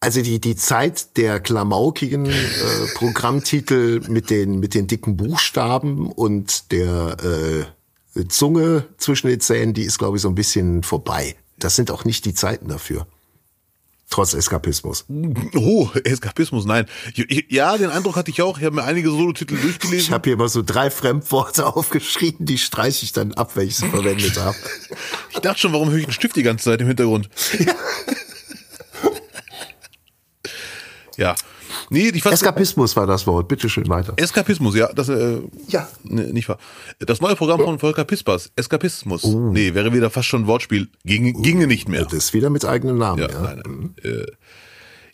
[0.00, 2.32] Also die, die Zeit der klamaukigen äh,
[2.94, 7.16] Programmtitel mit den, mit den dicken Buchstaben und der
[8.14, 11.34] äh, Zunge zwischen den Zähnen, die ist, glaube ich, so ein bisschen vorbei.
[11.58, 13.08] Das sind auch nicht die Zeiten dafür.
[14.10, 15.04] Trotz Eskapismus.
[15.54, 16.86] Oh, Eskapismus, nein.
[17.14, 18.56] Ich- ich- Ja, den Eindruck hatte ich auch.
[18.58, 20.14] Ich habe mir einige Solotitel Ich durchgelesen.
[20.14, 23.88] habe hier immer so drei Fremdworte aufgeschrieben, die streiche ich dann ab, wenn ich sie
[23.88, 24.56] verwendet habe.
[25.32, 27.28] Ich dachte schon, warum höre ich einen Stift die ganze Zeit im Hintergrund?
[27.58, 27.74] Ja.
[31.90, 33.48] Nee, ich fand Eskapismus war das Wort.
[33.48, 34.14] Bitte schön weiter.
[34.16, 35.88] Eskapismus, ja, das äh, Ja.
[36.04, 36.58] ne, nicht wahr.
[37.00, 39.24] Das neue Programm von Volker Pispas, Eskapismus.
[39.24, 40.88] Nee, wäre wieder fast schon ein Wortspiel.
[41.04, 42.04] Ging, ginge nicht mehr.
[42.04, 43.20] Das ist wieder mit eigenem Namen.
[43.22, 43.94] Ja, Ja, nein, nein.
[44.02, 44.26] Äh,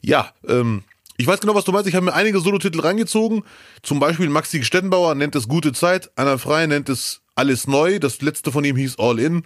[0.02, 0.82] ja, ähm,
[1.16, 1.88] ich weiß genau, was du meinst.
[1.88, 3.42] Ich habe mir einige Solotitel reingezogen.
[3.82, 6.10] Zum Beispiel Maxi Stettenbauer nennt es Gute Zeit.
[6.16, 7.98] Anna Frey nennt es Alles Neu.
[7.98, 9.44] Das letzte von ihm hieß All In.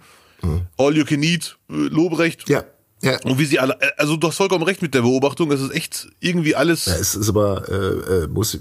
[0.77, 2.49] All You Can Eat, äh, Lobrecht.
[2.49, 2.63] ja.
[3.01, 3.17] Ja.
[3.23, 5.51] Und wie sie alle, äh, also du hast vollkommen recht mit der Beobachtung.
[5.51, 6.85] Es ist echt irgendwie alles.
[6.85, 8.59] Ja, Es ist aber, äh, äh, muss, äh,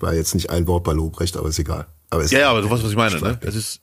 [0.00, 1.86] war jetzt nicht ein Wort bei Lobrecht, aber ist egal.
[2.10, 3.38] Aber ist Ja, ja, aber du weißt, was ich meine, ne?
[3.42, 3.80] Es ist,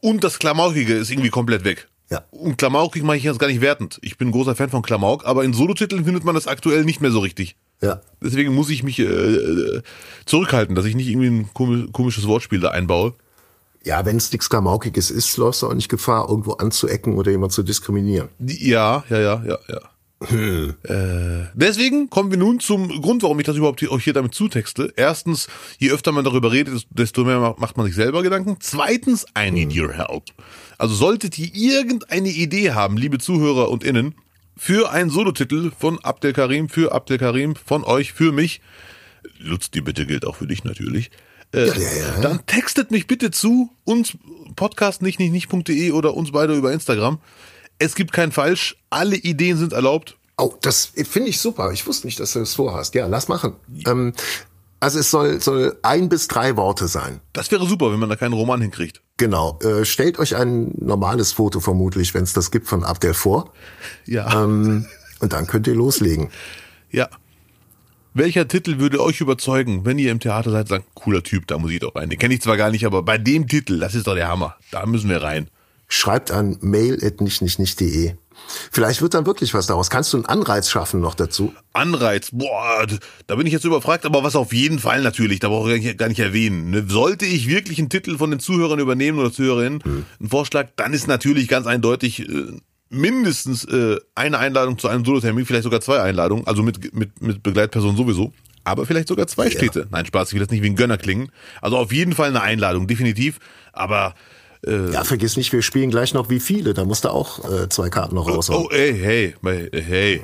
[0.00, 1.88] und das Klamaukige ist irgendwie komplett weg.
[2.10, 2.24] Ja.
[2.30, 3.98] Und Klamaukig mache ich jetzt gar nicht wertend.
[4.02, 7.00] Ich bin ein großer Fan von Klamauk, aber in Solotiteln findet man das aktuell nicht
[7.00, 7.56] mehr so richtig.
[7.82, 8.00] Ja.
[8.22, 9.82] Deswegen muss ich mich äh,
[10.24, 13.14] zurückhalten, dass ich nicht irgendwie ein komi- komisches Wortspiel da einbaue.
[13.86, 17.52] Ja, wenn es nichts Klamaukiges ist, läufst du auch nicht Gefahr, irgendwo anzuecken oder jemand
[17.52, 18.28] zu diskriminieren.
[18.40, 19.80] Ja, ja, ja, ja, ja.
[20.28, 24.34] Äh, deswegen kommen wir nun zum Grund, warum ich das überhaupt hier, euch hier damit
[24.34, 24.92] zutexte.
[24.96, 25.46] Erstens,
[25.78, 28.56] je öfter man darüber redet, desto mehr ma- macht man sich selber Gedanken.
[28.58, 30.24] Zweitens, I need your help.
[30.78, 34.14] Also solltet ihr irgendeine Idee haben, liebe Zuhörer und Innen,
[34.56, 38.62] für einen Solotitel von Abdel Karim, für Abdel Karim, von euch, für mich,
[39.38, 41.10] Lutz, die Bitte gilt auch für dich natürlich.
[41.56, 42.20] Äh, ja, ja.
[42.20, 44.16] Dann textet mich bitte zu uns
[44.54, 47.18] podcast nicht nicht nicht.de oder uns beide über Instagram.
[47.78, 50.16] Es gibt kein Falsch, alle Ideen sind erlaubt.
[50.38, 51.72] Oh, das finde ich super.
[51.72, 52.94] Ich wusste nicht, dass du das vorhast.
[52.94, 53.54] Ja, lass machen.
[53.86, 54.12] Ähm,
[54.80, 57.20] also es soll, soll ein bis drei Worte sein.
[57.32, 59.00] Das wäre super, wenn man da keinen Roman hinkriegt.
[59.16, 59.58] Genau.
[59.62, 63.52] Äh, stellt euch ein normales Foto vermutlich, wenn es das gibt, von Abdel vor.
[64.04, 64.44] Ja.
[64.44, 64.86] Ähm,
[65.20, 66.28] und dann könnt ihr loslegen.
[66.90, 67.08] Ja.
[68.18, 71.70] Welcher Titel würde euch überzeugen, wenn ihr im Theater seid, sagt, cooler Typ, da muss
[71.70, 72.08] ich doch rein.
[72.08, 74.56] Den kenne ich zwar gar nicht, aber bei dem Titel, das ist doch der Hammer.
[74.70, 75.48] Da müssen wir rein.
[75.86, 78.14] Schreibt an mail.nichtnichtnicht.de.
[78.72, 79.90] Vielleicht wird dann wirklich was daraus.
[79.90, 81.52] Kannst du einen Anreiz schaffen noch dazu?
[81.74, 82.86] Anreiz, boah,
[83.26, 86.08] da bin ich jetzt überfragt, aber was auf jeden Fall natürlich, da brauche ich gar
[86.08, 86.70] nicht- erwähnen.
[86.70, 86.84] ne?
[86.88, 91.06] Sollte ich wirklich einen Titel von den Zuhörern übernehmen oder Zuhörerinnen, einen Vorschlag, dann ist
[91.06, 96.46] natürlich ganz eindeutig äh, mindestens äh, eine Einladung zu einem Solotermin, vielleicht sogar zwei Einladungen,
[96.46, 98.32] also mit, mit, mit Begleitperson sowieso.
[98.64, 99.86] Aber vielleicht sogar zwei Städte.
[99.90, 101.30] Nein, Spaß, ich will jetzt nicht wie ein Gönner klingen.
[101.62, 103.38] Also auf jeden Fall eine Einladung, definitiv.
[103.72, 104.14] Aber
[104.66, 106.74] Ja, vergiss nicht, wir spielen gleich noch wie viele.
[106.74, 108.66] Da musst du auch äh, zwei Karten noch raushauen.
[108.66, 110.22] oh, ey, hey, hey, hey.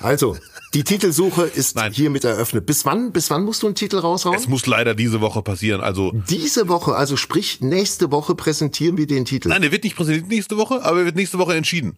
[0.00, 0.36] Also,
[0.74, 1.92] die Titelsuche ist Nein.
[1.92, 2.66] hiermit eröffnet.
[2.66, 4.36] Bis wann, bis wann musst du einen Titel raushauen?
[4.36, 5.80] Es muss leider diese Woche passieren.
[5.80, 9.48] Also Diese Woche, also sprich, nächste Woche präsentieren wir den Titel.
[9.48, 11.96] Nein, der wird nicht präsentiert nächste Woche, aber er wird nächste Woche entschieden.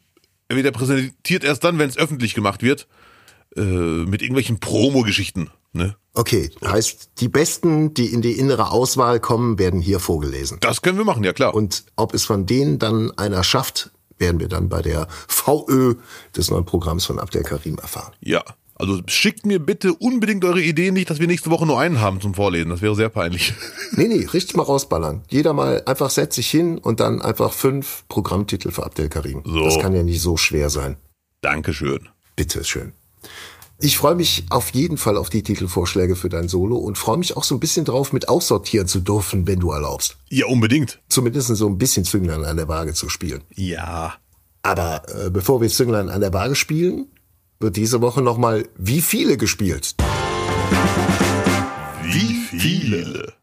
[0.48, 2.86] Er wird präsentiert erst dann, wenn es öffentlich gemacht wird.
[3.56, 5.50] Äh, mit irgendwelchen Promo-Geschichten.
[5.72, 5.96] Ne?
[6.14, 10.58] Okay, heißt, die Besten, die in die innere Auswahl kommen, werden hier vorgelesen.
[10.60, 11.54] Das können wir machen, ja klar.
[11.54, 15.94] Und ob es von denen dann einer schafft, werden wir dann bei der VÖ
[16.36, 18.12] des neuen Programms von Abdel Karim erfahren.
[18.20, 18.44] ja,
[18.80, 22.20] Also schickt mir bitte unbedingt eure Ideen nicht, dass wir nächste Woche nur einen haben
[22.20, 22.70] zum Vorlesen.
[22.70, 23.54] Das wäre sehr peinlich.
[23.96, 25.22] Nee, nee, richtig mal rausballern.
[25.28, 29.42] Jeder mal einfach setzt sich hin und dann einfach fünf Programmtitel für Abdel Karim.
[29.44, 29.64] So.
[29.64, 30.96] Das kann ja nicht so schwer sein.
[31.40, 32.08] Dankeschön.
[32.36, 32.92] Bitte schön.
[33.82, 37.36] Ich freue mich auf jeden Fall auf die Titelvorschläge für dein Solo und freue mich
[37.36, 40.18] auch so ein bisschen drauf, mit aussortieren zu dürfen, wenn du erlaubst.
[40.28, 41.00] Ja, unbedingt.
[41.08, 43.42] Zumindest so ein bisschen Zünglein an der Waage zu spielen.
[43.54, 44.14] Ja.
[44.62, 47.06] Aber äh, bevor wir Zünglein an der Waage spielen,
[47.60, 49.94] wird diese Woche nochmal wie viele gespielt.
[52.02, 53.34] Wie viele?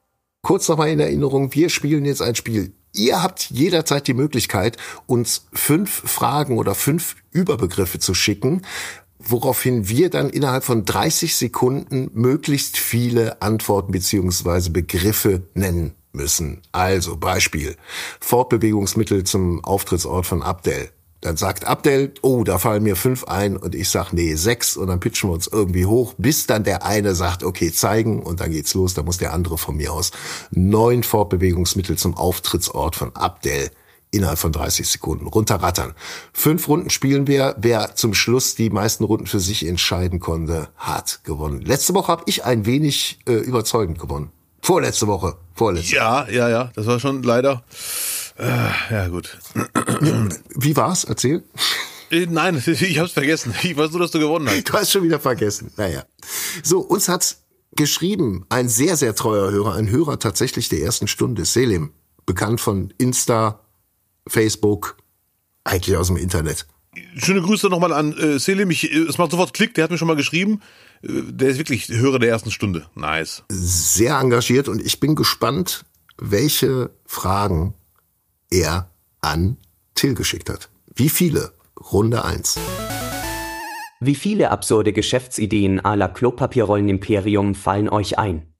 [0.42, 2.74] Kurz nochmal in Erinnerung, wir spielen jetzt ein Spiel.
[2.94, 8.64] Ihr habt jederzeit die Möglichkeit, uns fünf Fragen oder fünf Überbegriffe zu schicken,
[9.20, 16.62] woraufhin wir dann innerhalb von 30 Sekunden möglichst viele Antworten beziehungsweise Begriffe nennen müssen.
[16.72, 17.76] Also Beispiel,
[18.20, 20.90] Fortbewegungsmittel zum Auftrittsort von Abdel.
[21.22, 24.88] Dann sagt Abdel, oh, da fallen mir fünf ein und ich sag, nee, sechs und
[24.88, 28.52] dann pitchen wir uns irgendwie hoch, bis dann der eine sagt, okay, zeigen und dann
[28.52, 30.12] geht's los, da muss der andere von mir aus
[30.52, 33.72] neun Fortbewegungsmittel zum Auftrittsort von Abdel
[34.12, 35.94] innerhalb von 30 Sekunden runterrattern.
[36.34, 37.56] Fünf Runden spielen wir.
[37.58, 41.62] Wer zum Schluss die meisten Runden für sich entscheiden konnte, hat gewonnen.
[41.62, 44.32] Letzte Woche habe ich ein wenig äh, überzeugend gewonnen.
[44.62, 45.36] Vorletzte Woche.
[45.54, 45.96] Vorletzte.
[45.96, 46.72] Ja, ja, ja.
[46.76, 47.64] Das war schon leider.
[48.38, 49.38] Äh, ja, gut.
[50.56, 51.04] Wie war's?
[51.04, 51.44] Erzähl.
[52.12, 53.54] Äh, Nein, ich hab's vergessen.
[53.64, 54.70] Ich weiß nur, dass du gewonnen hast.
[54.70, 55.72] Du hast schon wieder vergessen.
[55.78, 56.04] Naja.
[56.64, 57.44] So, uns hat's
[57.76, 61.92] geschrieben, ein sehr, sehr treuer Hörer, ein Hörer tatsächlich der ersten Stunde, Selim,
[62.26, 63.62] bekannt von Insta,
[64.28, 64.98] Facebook,
[65.64, 66.66] eigentlich aus dem Internet.
[67.16, 68.72] Schöne Grüße nochmal an äh, Selim.
[68.72, 70.62] Ich, äh, es macht sofort Klick, der hat mir schon mal geschrieben.
[71.04, 72.88] Äh, der ist wirklich Hörer der ersten Stunde.
[72.96, 73.44] Nice.
[73.50, 75.86] Sehr engagiert und ich bin gespannt,
[76.18, 77.76] welche Fragen
[78.52, 78.90] er
[79.22, 79.58] an
[79.96, 80.70] Till geschickt hat.
[80.96, 81.52] Wie viele?
[81.92, 82.58] Runde eins.
[84.00, 88.54] Wie viele absurde Geschäftsideen à la Klopapierrollen-Imperium fallen euch ein?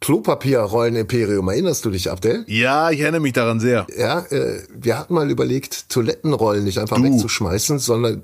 [0.00, 2.44] Klopapierrollen-Imperium, erinnerst du dich, Abdel?
[2.46, 3.86] Ja, ich erinnere mich daran sehr.
[3.96, 7.04] Ja, äh, wir hatten mal überlegt, Toilettenrollen nicht einfach Du.
[7.04, 8.22] wegzuschmeißen, sondern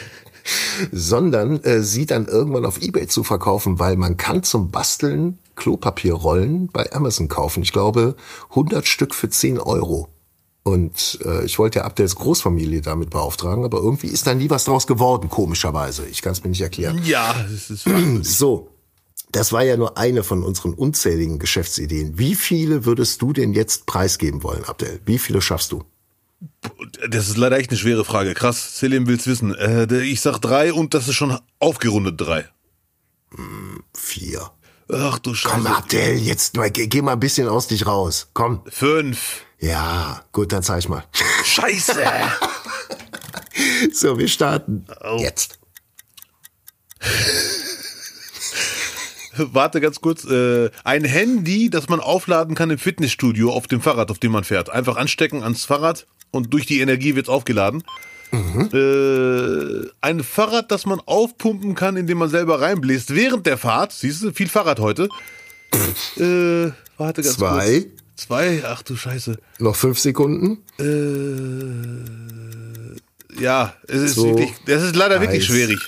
[0.92, 6.66] sondern äh, sie dann irgendwann auf Ebay zu verkaufen, weil man kann zum Basteln Klopapierrollen
[6.72, 7.62] bei Amazon kaufen.
[7.62, 8.16] Ich glaube,
[8.50, 10.08] 100 Stück für 10 Euro.
[10.64, 14.64] Und äh, ich wollte ja Abdels Großfamilie damit beauftragen, aber irgendwie ist da nie was
[14.64, 16.04] draus geworden, komischerweise.
[16.06, 17.00] Ich kann es mir nicht erklären.
[17.04, 17.84] Ja, es ist
[18.22, 18.70] So,
[19.30, 22.18] das war ja nur eine von unseren unzähligen Geschäftsideen.
[22.18, 25.00] Wie viele würdest du denn jetzt preisgeben wollen, Abdel?
[25.04, 25.84] Wie viele schaffst du?
[27.08, 28.34] Das ist leider echt eine schwere Frage.
[28.34, 29.54] Krass, Selim will's wissen.
[29.54, 32.48] Äh, ich sag drei und das ist schon aufgerundet drei.
[33.94, 34.50] Vier.
[34.94, 35.54] Ach du Scheiße.
[35.54, 38.28] Komm, Abdel, jetzt mal, geh, geh mal ein bisschen aus dich raus.
[38.34, 38.60] Komm.
[38.68, 39.40] Fünf.
[39.58, 41.04] Ja, gut, dann zeig mal.
[41.44, 42.02] Scheiße.
[43.92, 45.18] So, wir starten Oh.
[45.20, 45.58] jetzt.
[49.36, 50.24] Warte ganz kurz.
[50.24, 54.44] Äh, ein Handy, das man aufladen kann im Fitnessstudio auf dem Fahrrad, auf dem man
[54.44, 54.70] fährt.
[54.70, 57.82] Einfach anstecken ans Fahrrad und durch die Energie wird's aufgeladen.
[58.32, 63.92] Äh, ein Fahrrad, das man aufpumpen kann, indem man selber reinbläst während der Fahrt.
[63.92, 65.08] Siehst du, viel Fahrrad heute.
[66.16, 67.80] äh, warte ganz Zwei.
[67.80, 67.92] kurz.
[68.16, 68.62] Zwei.
[68.66, 69.38] Ach du Scheiße.
[69.58, 70.58] Noch fünf Sekunden.
[73.36, 74.26] Äh, ja, es ist So.
[74.28, 75.46] wirklich, das ist leider wirklich Eins.
[75.46, 75.78] schwierig.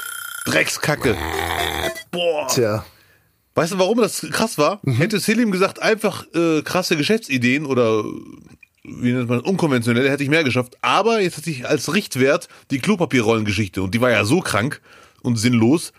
[0.47, 1.17] Dreckskacke.
[2.11, 2.49] Boah.
[2.49, 2.85] Tja.
[3.55, 4.81] Weißt du, warum das krass war?
[4.85, 8.05] Hätte Selim gesagt, einfach äh, krasse Geschäftsideen oder
[8.85, 10.77] wie nennt man das, unkonventionelle, hätte ich mehr geschafft.
[10.83, 14.81] Aber jetzt hatte ich als Richtwert die Klopapierrollengeschichte und die war ja so krank
[15.23, 15.93] und sinnlos.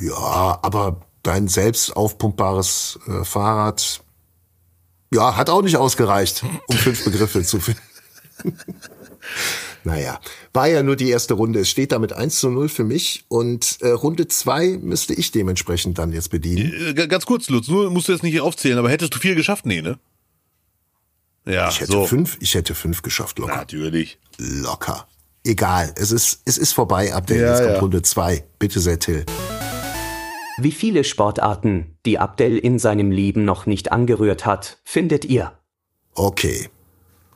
[0.00, 4.02] Ja, aber dein selbst aufpumpbares äh, Fahrrad,
[5.12, 7.80] ja, hat auch nicht ausgereicht, um fünf Begriffe zu finden.
[9.84, 10.20] naja,
[10.52, 11.60] war ja nur die erste Runde.
[11.60, 15.98] Es steht damit 1 zu 0 für mich und äh, Runde zwei müsste ich dementsprechend
[15.98, 16.96] dann jetzt bedienen.
[16.96, 19.66] Äh, ganz kurz, Lutz, nur musst du jetzt nicht aufzählen, aber hättest du viel geschafft?
[19.66, 20.00] Nee, ne?
[21.46, 22.06] Ja, Ich hätte so.
[22.06, 23.56] fünf, ich hätte fünf geschafft, locker.
[23.56, 24.18] Natürlich.
[24.38, 25.06] Locker.
[25.44, 27.40] Egal, es ist, es ist vorbei, Abdel.
[27.40, 27.80] Ja, Jetzt kommt ja.
[27.80, 28.44] Runde zwei.
[28.58, 29.26] Bitte sehr, Till.
[30.56, 35.52] Wie viele Sportarten, die Abdel in seinem Leben noch nicht angerührt hat, findet ihr?
[36.14, 36.70] Okay.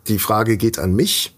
[0.06, 1.34] Die Frage geht an mich.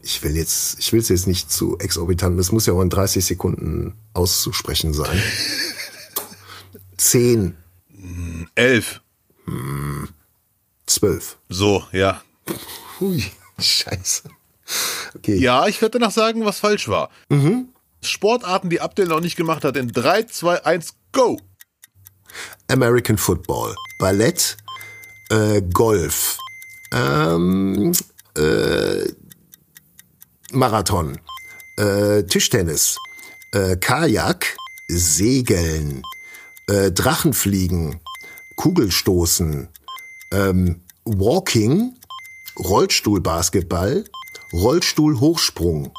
[0.00, 2.90] Ich will jetzt, ich will es jetzt nicht zu exorbitant, es muss ja auch in
[2.90, 5.20] 30 Sekunden auszusprechen sein.
[6.96, 7.56] Zehn,
[8.54, 9.00] Elf.
[10.86, 11.38] Zwölf.
[11.48, 12.22] So, ja.
[13.00, 13.24] Hui,
[13.58, 14.28] scheiße.
[15.16, 15.36] Okay.
[15.36, 17.10] Ja, ich werde danach sagen, was falsch war.
[18.02, 19.76] Sportarten, die Abdel noch nicht gemacht hat.
[19.76, 21.38] In 3, 2, 1, go!
[22.68, 24.56] American Football, Ballett,
[25.30, 26.38] äh, Golf,
[26.92, 27.92] ähm,
[28.36, 29.12] äh,
[30.50, 31.18] Marathon,
[31.76, 32.96] äh, Tischtennis,
[33.52, 34.56] äh, Kajak,
[34.88, 36.02] Segeln,
[36.68, 38.00] äh, Drachenfliegen,
[38.56, 39.68] Kugelstoßen,
[40.34, 41.94] ähm, Walking,
[42.58, 44.04] Rollstuhlbasketball,
[44.52, 45.92] Rollstuhlhochsprung,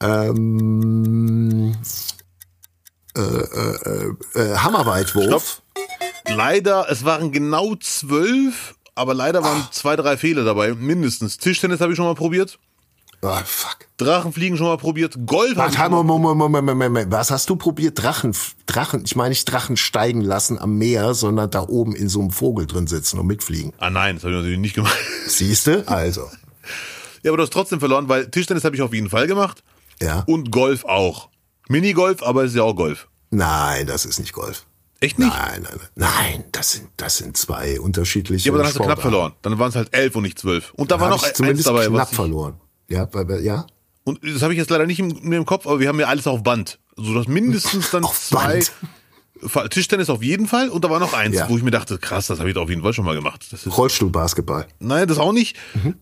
[0.00, 1.74] ähm,
[3.16, 5.62] äh, äh, äh, Hammerweitwurf.
[6.28, 11.38] Leider, es waren genau zwölf, aber leider waren zwei, drei Fehler dabei, mindestens.
[11.38, 12.58] Tischtennis habe ich schon mal probiert,
[13.20, 13.78] Ah, fuck.
[13.96, 17.12] Drachenfliegen schon mal probiert, ich Warte, mal Moment, Moment, Moment, Moment.
[17.12, 18.00] Was hast du probiert?
[18.00, 18.32] Drachen,
[18.66, 22.30] Drachen, ich meine nicht Drachen steigen lassen am Meer, sondern da oben in so einem
[22.30, 23.72] Vogel drin sitzen und mitfliegen.
[23.78, 24.96] Ah nein, das habe ich natürlich nicht gemacht.
[25.26, 25.84] Siehste?
[25.86, 26.28] Also.
[27.24, 29.64] Ja, aber du hast trotzdem verloren, weil Tischtennis habe ich auf jeden Fall gemacht
[30.00, 30.22] Ja.
[30.28, 31.30] und Golf auch.
[31.68, 33.08] Minigolf, aber es ist ja auch Golf.
[33.30, 34.66] Nein, das ist nicht Golf.
[35.00, 35.28] Echt nicht?
[35.28, 36.08] Nein, nein, nein.
[36.16, 39.10] Nein, das sind, das sind zwei unterschiedliche Ja, aber dann hast du knapp Sportarten.
[39.10, 39.32] verloren.
[39.42, 40.72] Dann waren es halt elf und nicht zwölf.
[40.74, 41.86] Und da war Hab noch ich eins zumindest dabei.
[41.88, 42.60] knapp Was ich, verloren.
[42.88, 43.66] Ja, weil, ja?
[44.04, 46.06] und das habe ich jetzt leider nicht im, mehr im Kopf, aber wir haben ja
[46.06, 46.78] alles auf Band.
[46.96, 48.54] Du hast mindestens dann Auf zwei.
[49.40, 49.70] Band.
[49.70, 51.48] Tischtennis auf jeden Fall und da war noch eins, Ja.
[51.48, 53.46] wo ich mir dachte, krass, das habe ich auf jeden Fall schon mal gemacht.
[53.52, 54.66] Das ist, Rollstuhlbasketball.
[54.80, 55.56] nein, das auch nicht.
[55.74, 55.94] Mhm.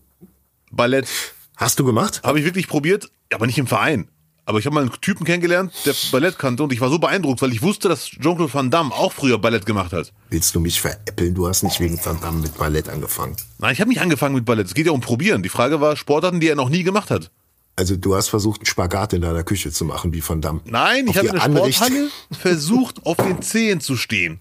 [0.71, 1.07] Ballett
[1.55, 2.21] Hast du gemacht?
[2.23, 4.07] habe ich wirklich probiert, aber nicht im Verein.
[4.47, 7.41] Aber ich habe mal einen Typen kennengelernt, der Ballett kannte und ich war so beeindruckt,
[7.41, 10.13] weil ich wusste, dass Jean-Claude Van Damme auch früher Ballett gemacht hat.
[10.29, 11.35] Willst du mich veräppeln?
[11.35, 13.35] Du hast nicht wegen Van Damme mit Ballett angefangen.
[13.59, 14.67] Nein, ich habe nicht angefangen mit Ballett.
[14.67, 15.43] Es geht ja um Probieren.
[15.43, 17.29] Die Frage war Sportarten, die er noch nie gemacht hat.
[17.75, 20.61] Also du hast versucht, einen Spagat in deiner Küche zu machen, wie Van Damme.
[20.63, 24.39] Nein, ich habe in der Anricht- Sporthalle versucht, auf den Zehen zu stehen.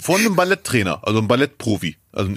[0.00, 1.96] Von einem Balletttrainer, also einem Ballettprofi.
[2.12, 2.32] Also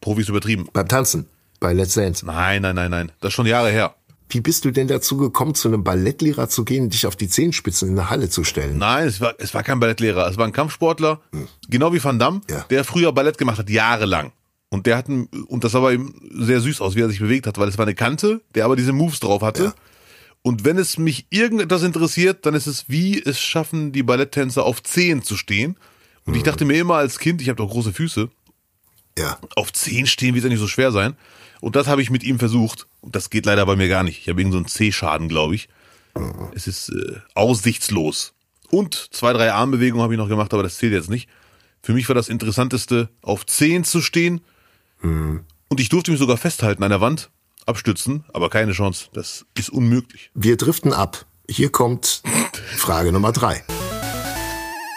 [0.00, 0.68] Profi ist übertrieben.
[0.72, 1.26] Beim Tanzen,
[1.60, 2.24] bei Let's Dance.
[2.24, 3.12] Nein, nein, nein, nein.
[3.20, 3.94] Das ist schon Jahre her.
[4.30, 7.28] Wie bist du denn dazu gekommen, zu einem Ballettlehrer zu gehen und dich auf die
[7.28, 8.78] Zehenspitzen in der Halle zu stellen?
[8.78, 10.26] Nein, es war, es war kein Ballettlehrer.
[10.28, 11.20] Es war ein Kampfsportler,
[11.68, 12.64] genau wie Van Damme, Ja.
[12.70, 14.32] der früher Ballett gemacht hat, jahrelang.
[14.68, 17.18] Und der hat, ein, und das sah bei ihm sehr süß aus, wie er sich
[17.18, 19.64] bewegt hat, weil es war eine Kante, der aber diese Moves drauf hatte.
[19.64, 19.74] Ja.
[20.42, 24.82] Und wenn es mich irgendetwas interessiert, dann ist es, wie es schaffen, die Balletttänzer auf
[24.82, 25.76] Zehen zu stehen.
[26.24, 26.36] Und Mhm.
[26.36, 28.30] ich dachte mir immer als Kind, ich habe doch große Füße,
[29.18, 29.38] Ja.
[29.56, 31.16] auf Zehen stehen wird ja nicht so schwer sein.
[31.60, 32.86] Und das habe ich mit ihm versucht.
[33.00, 34.18] Und das geht leider bei mir gar nicht.
[34.20, 35.68] Ich habe irgendeinen so einen C-Schaden, glaube ich.
[36.54, 38.34] Es ist äh, aussichtslos.
[38.70, 41.28] Und zwei, drei Armbewegungen habe ich noch gemacht, aber das zählt jetzt nicht.
[41.82, 44.42] Für mich war das Interessanteste, auf Zehen zu stehen.
[45.02, 47.30] Und ich durfte mich sogar festhalten an der Wand,
[47.66, 49.06] abstützen, aber keine Chance.
[49.12, 50.30] Das ist unmöglich.
[50.34, 51.26] Wir driften ab.
[51.48, 52.22] Hier kommt
[52.76, 53.64] Frage Nummer drei.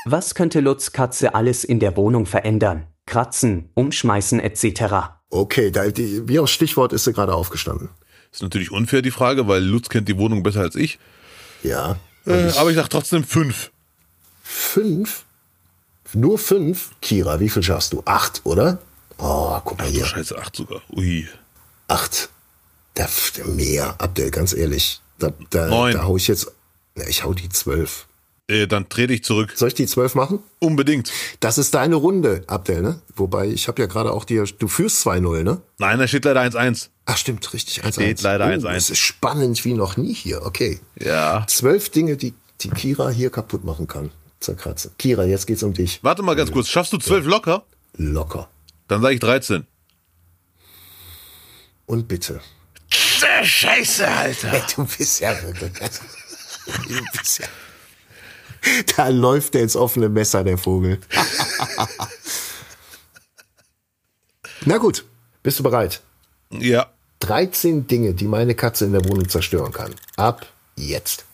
[0.05, 2.87] Was könnte Lutz Katze alles in der Wohnung verändern?
[3.05, 5.22] Kratzen, umschmeißen etc.
[5.33, 7.89] Okay, da, die, wie aus Stichwort ist sie gerade aufgestanden.
[8.31, 10.99] Ist natürlich unfair die Frage, weil Lutz kennt die Wohnung besser als ich.
[11.63, 11.97] Ja.
[12.27, 13.71] Äh, aber ich sag trotzdem fünf.
[14.43, 15.25] Fünf?
[16.13, 16.91] Nur fünf?
[17.01, 18.03] Kira, wie viel schaffst du?
[18.05, 18.77] Acht, oder?
[19.17, 20.05] Oh, guck mal Ach hier.
[20.05, 20.83] Scheiße, acht sogar.
[20.95, 21.27] Ui.
[21.87, 22.29] Acht.
[22.93, 25.01] Da, der mehr, Abdel, ganz ehrlich.
[25.17, 25.93] Da, da, Neun.
[25.93, 26.51] da hau ich jetzt.
[26.95, 28.05] Ja, ich hau die zwölf.
[28.49, 29.53] Äh, dann trete ich zurück.
[29.55, 30.39] Soll ich die zwölf machen?
[30.59, 31.11] Unbedingt.
[31.39, 33.01] Das ist deine Runde, Abdel, ne?
[33.15, 34.43] Wobei, ich habe ja gerade auch dir.
[34.59, 35.61] Du führst 2-0, ne?
[35.77, 36.89] Nein, da steht leider 1-1.
[37.05, 37.83] Ach, stimmt, richtig.
[37.83, 37.93] 1-1.
[37.93, 38.75] Steht leider oh, 1-1.
[38.75, 40.45] Es ist spannend wie noch nie hier.
[40.45, 40.81] Okay.
[40.99, 41.45] Ja.
[41.47, 44.11] Zwölf Dinge, die, die Kira hier kaputt machen kann.
[44.41, 44.91] Zerkratzen.
[44.97, 46.03] Kira, jetzt geht's um dich.
[46.03, 46.67] Warte mal ganz kurz.
[46.67, 47.63] Schaffst du zwölf locker?
[47.95, 48.49] Locker.
[48.89, 49.65] Dann sage ich 13.
[51.85, 52.41] Und bitte.
[52.89, 54.65] Scheiße, Alter.
[54.75, 55.71] Du bist ja wirklich.
[56.87, 57.47] Du bist ja.
[58.95, 60.99] Da läuft der ins offene Messer, der Vogel.
[64.65, 65.05] Na gut,
[65.41, 66.01] bist du bereit?
[66.51, 66.89] Ja.
[67.19, 69.95] 13 Dinge, die meine Katze in der Wohnung zerstören kann.
[70.17, 70.45] Ab
[70.75, 71.25] jetzt.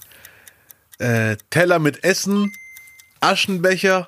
[1.00, 2.52] Äh, Teller mit Essen,
[3.22, 4.06] Aschenbecher,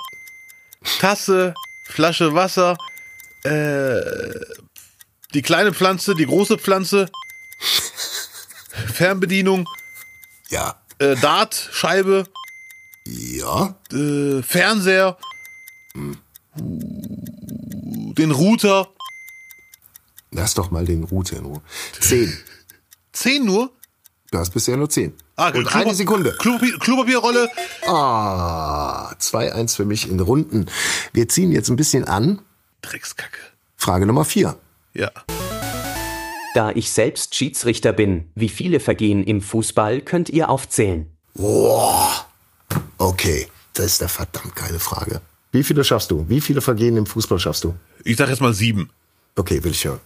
[0.99, 1.53] Tasse,
[1.89, 2.77] Flasche Wasser,
[3.43, 4.39] äh,
[5.33, 7.09] die kleine Pflanze, die große Pflanze,
[8.93, 9.65] Fernbedienung,
[10.49, 10.81] Ja.
[10.99, 12.25] äh, Dart, Scheibe,
[13.41, 13.75] Ja.
[13.91, 15.17] äh, Fernseher,
[16.55, 18.89] den Router.
[20.31, 21.61] Lass doch mal den Route in Ruhe.
[21.99, 22.31] 10.
[23.11, 23.71] Zehn nur?
[24.31, 25.13] Du hast bisher nur 10.
[25.35, 26.35] Ah, Und Klopapier- eine Sekunde.
[26.39, 27.49] Klopapier, Klopapierrolle.
[27.85, 30.67] Ah, 2-1 für mich in Runden.
[31.11, 32.41] Wir ziehen jetzt ein bisschen an.
[32.81, 33.39] Dreckskacke.
[33.75, 34.55] Frage Nummer 4.
[34.93, 35.11] Ja.
[36.53, 41.09] Da ich selbst Schiedsrichter bin, wie viele Vergehen im Fußball könnt ihr aufzählen?
[43.01, 45.21] Okay, das ist eine verdammt geile Frage.
[45.51, 46.25] Wie viele schaffst du?
[46.29, 47.73] Wie viele Vergehen im Fußball schaffst du?
[48.03, 48.89] Ich sag jetzt mal sieben.
[49.35, 49.99] Okay, will ich hören.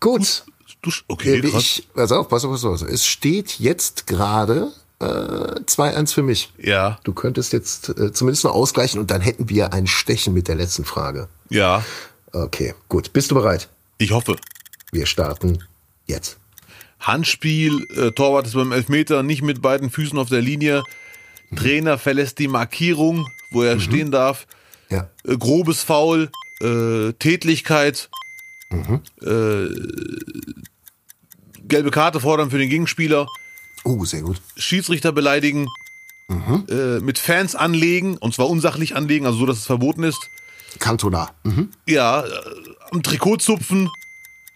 [0.00, 0.44] Gut.
[0.82, 1.62] Du, sch- okay, Äh, krass.
[1.62, 2.82] ich, pass auf, pass auf, pass auf.
[2.82, 6.52] Es steht jetzt gerade äh, 2-1 für mich.
[6.58, 10.48] Ja, Du könntest jetzt äh, zumindest noch ausgleichen und dann hätten wir ein Stechen mit
[10.48, 11.28] der letzten Frage.
[11.48, 11.84] ja.
[12.32, 13.14] Okay, gut.
[13.14, 13.70] Bist du bereit?
[13.96, 14.36] Ich hoffe.
[14.92, 15.64] Wir starten
[16.06, 16.36] jetzt.
[17.00, 20.82] Handspiel, äh, Torwart ist beim Elfmeter nicht mit beiden Füßen auf der Linie.
[21.54, 24.46] Trainer verlässt die Markierung, wo er stehen darf.
[24.90, 25.08] Ja.
[25.24, 26.30] Äh, grobes Foul,
[26.60, 28.08] äh, Tätlichkeit,
[28.70, 29.66] äh,
[31.68, 33.26] gelbe Karte fordern für den Gegenspieler,
[33.84, 34.40] Oh, sehr gut.
[34.56, 35.68] Schiedsrichter beleidigen,
[36.68, 40.18] äh, mit Fans anlegen, und zwar unsachlich anlegen, also so, dass es verboten ist.
[40.80, 41.30] Cantona.
[41.44, 41.70] Mhm.
[41.86, 42.30] Ja, äh,
[42.90, 43.88] am Trikot zupfen,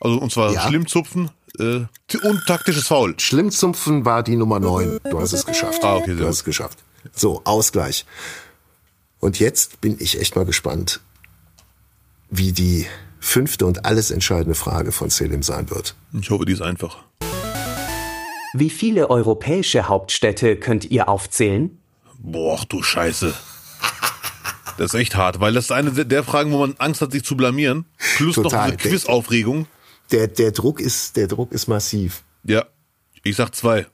[0.00, 0.66] also und zwar Ja.
[0.66, 1.30] schlimm zupfen
[1.60, 1.86] äh,
[2.22, 3.18] und taktisches Foul.
[3.18, 4.98] Schlimmzupfen war die Nummer 9.
[5.10, 5.84] Du hast es geschafft.
[5.84, 6.78] Ah, okay, du hast es geschafft.
[7.12, 8.06] So, Ausgleich.
[9.20, 11.00] Und jetzt bin ich echt mal gespannt,
[12.30, 12.86] wie die
[13.20, 15.94] fünfte und alles entscheidende Frage von Selim sein wird.
[16.18, 16.98] Ich hoffe, die ist einfach.
[18.54, 21.78] Wie viele europäische Hauptstädte könnt ihr aufzählen?
[22.18, 23.34] Boah, du Scheiße.
[24.76, 27.22] Das ist echt hart, weil das ist eine der Fragen, wo man Angst hat, sich
[27.22, 27.84] zu blamieren.
[28.16, 28.70] Plus Total.
[28.70, 29.66] noch diese Quizaufregung.
[30.12, 32.24] Der, der Druck ist, der Druck ist massiv.
[32.44, 32.66] Ja,
[33.22, 33.86] ich sag zwei.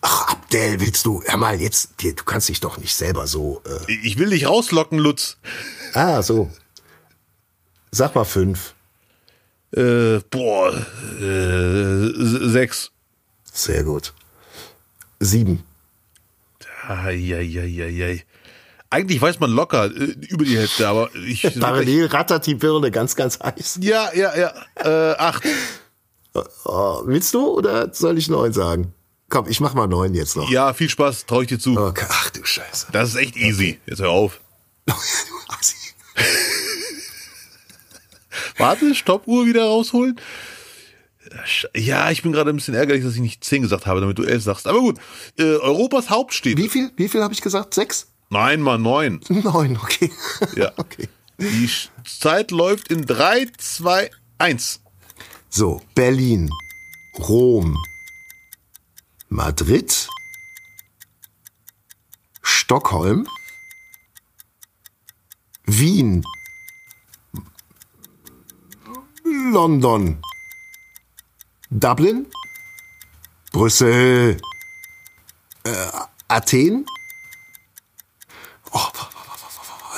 [0.00, 3.92] Ach, Abdel, willst du, hör mal, jetzt, du kannst dich doch nicht selber so, äh,
[4.02, 5.36] Ich will dich rauslocken, Lutz.
[5.94, 6.50] ah, so.
[7.92, 8.74] Sag mal fünf.
[9.74, 10.72] Äh, boah,
[11.20, 12.10] äh,
[12.50, 12.90] sechs.
[13.44, 14.12] Sehr gut.
[15.20, 15.62] Sieben.
[16.88, 18.24] Eieieiei.
[18.92, 21.42] Eigentlich weiß man locker äh, über die Hälfte, aber ich.
[21.60, 23.78] Parallel rattert die Birne ganz, ganz heiß.
[23.80, 24.52] Ja, ja, ja.
[24.74, 25.42] Äh, acht.
[26.66, 28.92] Oh, willst du oder soll ich neun sagen?
[29.30, 30.50] Komm, ich mach mal neun jetzt noch.
[30.50, 31.74] Ja, viel Spaß, trau ich dir zu.
[31.74, 32.04] Okay.
[32.06, 32.88] Ach du Scheiße.
[32.92, 33.80] Das ist echt easy.
[33.86, 34.40] Jetzt hör auf.
[34.86, 34.92] Du
[35.48, 35.76] Assi.
[38.58, 40.20] Warte, Stoppuhr wieder rausholen.
[41.74, 44.24] Ja, ich bin gerade ein bisschen ärgerlich, dass ich nicht 10 gesagt habe, damit du
[44.24, 44.66] 11 sagst.
[44.66, 44.98] Aber gut,
[45.38, 46.60] äh, Europas Hauptstädte.
[46.62, 46.90] Wie viel?
[46.96, 47.72] Wie viel habe ich gesagt?
[47.72, 48.11] Sechs?
[48.32, 49.20] Nein, mal 9.
[49.28, 50.10] Neun, okay.
[50.56, 50.72] Ja.
[50.78, 51.06] okay.
[51.38, 51.68] Die
[52.06, 54.80] Zeit läuft in 3, 2, 1.
[55.50, 56.50] So, Berlin,
[57.18, 57.76] Rom,
[59.28, 60.08] Madrid,
[62.40, 63.28] Stockholm,
[65.66, 66.24] Wien,
[69.24, 70.22] London,
[71.68, 72.26] Dublin,
[73.52, 74.38] Brüssel,
[75.64, 75.86] äh,
[76.28, 76.86] Athen,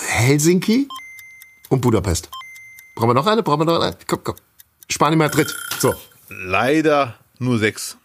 [0.06, 0.88] Helsinki
[1.68, 2.30] und Budapest.
[2.94, 3.42] Brauchen wir noch eine?
[3.42, 3.96] Brauchen wir noch eine?
[4.06, 4.36] Komm, komm.
[4.88, 5.54] Spanien, Madrid.
[5.78, 5.94] So.
[6.28, 7.96] Leider nur 6.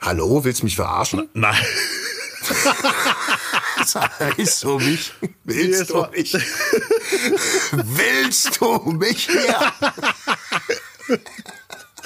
[0.00, 1.28] Hallo, willst du mich verarschen?
[1.34, 1.56] Nein.
[4.36, 5.12] Willst du mich?
[5.44, 6.32] Willst du mich?
[7.72, 9.72] Willst du mich hier?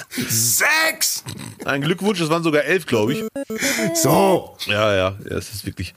[0.09, 1.23] Sechs!
[1.65, 3.23] Ein Glückwunsch, es waren sogar 11, glaube ich.
[3.95, 4.57] So.
[4.65, 5.93] Ja, ja, ja, es ist wirklich.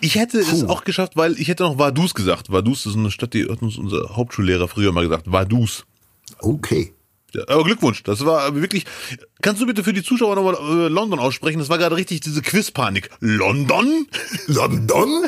[0.00, 2.50] Ich hätte es auch geschafft, weil ich hätte noch Vaduz gesagt.
[2.52, 5.30] Vaduz ist eine Stadt, die hat uns unser Hauptschullehrer früher mal gesagt.
[5.30, 5.84] Vaduz.
[6.40, 6.92] Okay.
[7.32, 8.84] Ja, aber Glückwunsch, das war wirklich.
[9.42, 11.58] Kannst du bitte für die Zuschauer nochmal äh, London aussprechen?
[11.58, 13.10] Das war gerade richtig diese Quizpanik.
[13.20, 14.06] London?
[14.46, 15.26] London?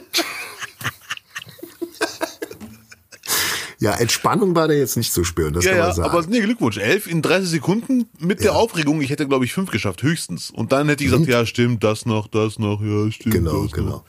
[3.80, 6.10] Ja, Entspannung war da jetzt nicht zu spüren, das Ja, kann man ja, sagen.
[6.10, 6.78] aber nee, Glückwunsch.
[6.78, 9.00] Elf in 30 Sekunden mit der Aufregung.
[9.00, 10.50] Ich hätte, glaube ich, fünf geschafft, höchstens.
[10.50, 13.34] Und dann hätte ich gesagt, ja, stimmt, das noch, das noch, ja, stimmt.
[13.34, 13.90] Genau, das genau.
[13.90, 14.04] Noch.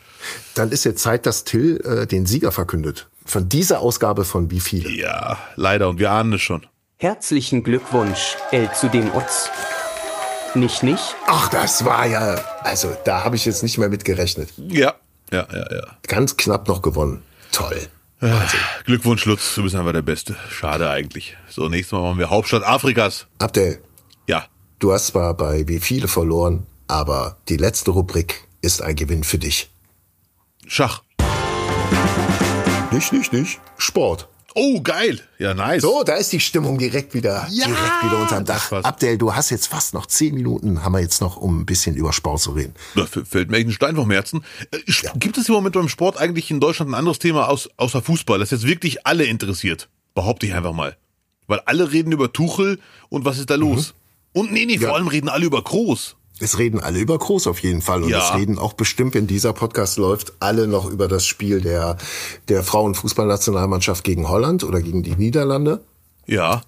[0.55, 3.07] Dann ist jetzt Zeit, dass Till äh, den Sieger verkündet.
[3.25, 4.89] Von dieser Ausgabe von wie viele?
[4.89, 5.87] Ja, leider.
[5.89, 6.65] Und wir ahnen es schon.
[6.97, 9.49] Herzlichen Glückwunsch, El zu dem Utz.
[10.55, 11.15] Nicht, nicht?
[11.27, 14.49] Ach, das war ja, also da habe ich jetzt nicht mehr mit gerechnet.
[14.57, 14.95] Ja,
[15.31, 15.83] ja, ja, ja.
[16.07, 17.21] Ganz knapp noch gewonnen.
[17.51, 17.87] Toll.
[18.85, 20.35] Glückwunsch, Lutz, du bist einfach der Beste.
[20.49, 21.37] Schade eigentlich.
[21.49, 23.27] So, nächstes Mal machen wir Hauptstadt Afrikas.
[23.39, 23.81] Abdel,
[24.27, 24.45] Ja.
[24.79, 29.37] du hast zwar bei wie viele verloren, aber die letzte Rubrik ist ein Gewinn für
[29.37, 29.69] dich.
[30.67, 31.01] Schach.
[32.91, 33.59] Nicht, nicht, nicht.
[33.77, 34.28] Sport.
[34.55, 35.19] Oh, geil.
[35.37, 35.81] Ja, nice.
[35.81, 38.71] So, da ist die Stimmung direkt wieder, direkt wieder unterm Dach.
[38.71, 41.95] Abdel, du hast jetzt fast noch zehn Minuten, haben wir jetzt noch, um ein bisschen
[41.95, 42.73] über Sport zu reden.
[42.95, 44.43] Da fällt mir echt ein Stein vom Herzen.
[44.71, 47.69] Äh, sch- Gibt es im Moment beim Sport eigentlich in Deutschland ein anderes Thema aus,
[47.77, 49.87] außer Fußball, das jetzt wirklich alle interessiert?
[50.15, 50.97] Behaupte ich einfach mal.
[51.47, 52.79] Weil alle reden über Tuchel
[53.09, 53.93] und was ist da los?
[54.33, 54.93] Und nee, nee, vor Ja.
[54.95, 56.15] allem reden alle über Groß.
[56.39, 58.03] Es reden alle über Groß auf jeden Fall.
[58.03, 58.29] Und Ja.
[58.29, 61.97] es reden auch bestimmt, wenn dieser Podcast läuft, alle noch über das Spiel der,
[62.47, 65.83] der Frauenfußballnationalmannschaft gegen Holland oder gegen die Niederlande.
[66.25, 66.61] Ja.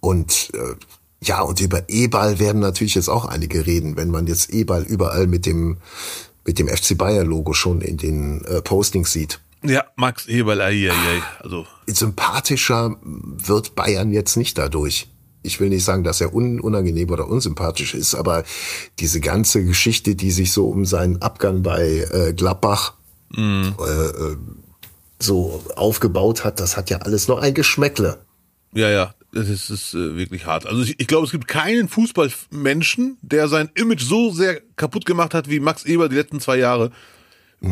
[0.00, 0.74] Und äh,
[1.22, 5.26] ja, und über E-Ball werden natürlich jetzt auch einige reden, wenn man jetzt E-Ball überall
[5.26, 5.78] mit dem,
[6.44, 9.40] mit dem FC Bayern-Logo schon in den äh, Postings sieht.
[9.64, 11.22] Ja, Max Eberl, ei, ei, ei.
[11.40, 15.08] Also, Sympathischer wird Bayern jetzt nicht dadurch.
[15.46, 18.44] Ich will nicht sagen, dass er un unangenehm oder unsympathisch ist, aber
[18.98, 22.94] diese ganze Geschichte, die sich so um seinen Abgang bei äh, Gladbach
[23.36, 24.36] äh, äh,
[25.18, 28.18] so aufgebaut hat, das hat ja alles noch ein Geschmäckle.
[28.74, 29.14] ja, ja.
[29.32, 30.66] Das ist, ist äh, wirklich hart.
[30.66, 35.34] Also ich, ich glaube, es gibt keinen Fußballmenschen, der sein Image so sehr kaputt gemacht
[35.34, 36.90] hat wie Max Eber die letzten zwei Jahre.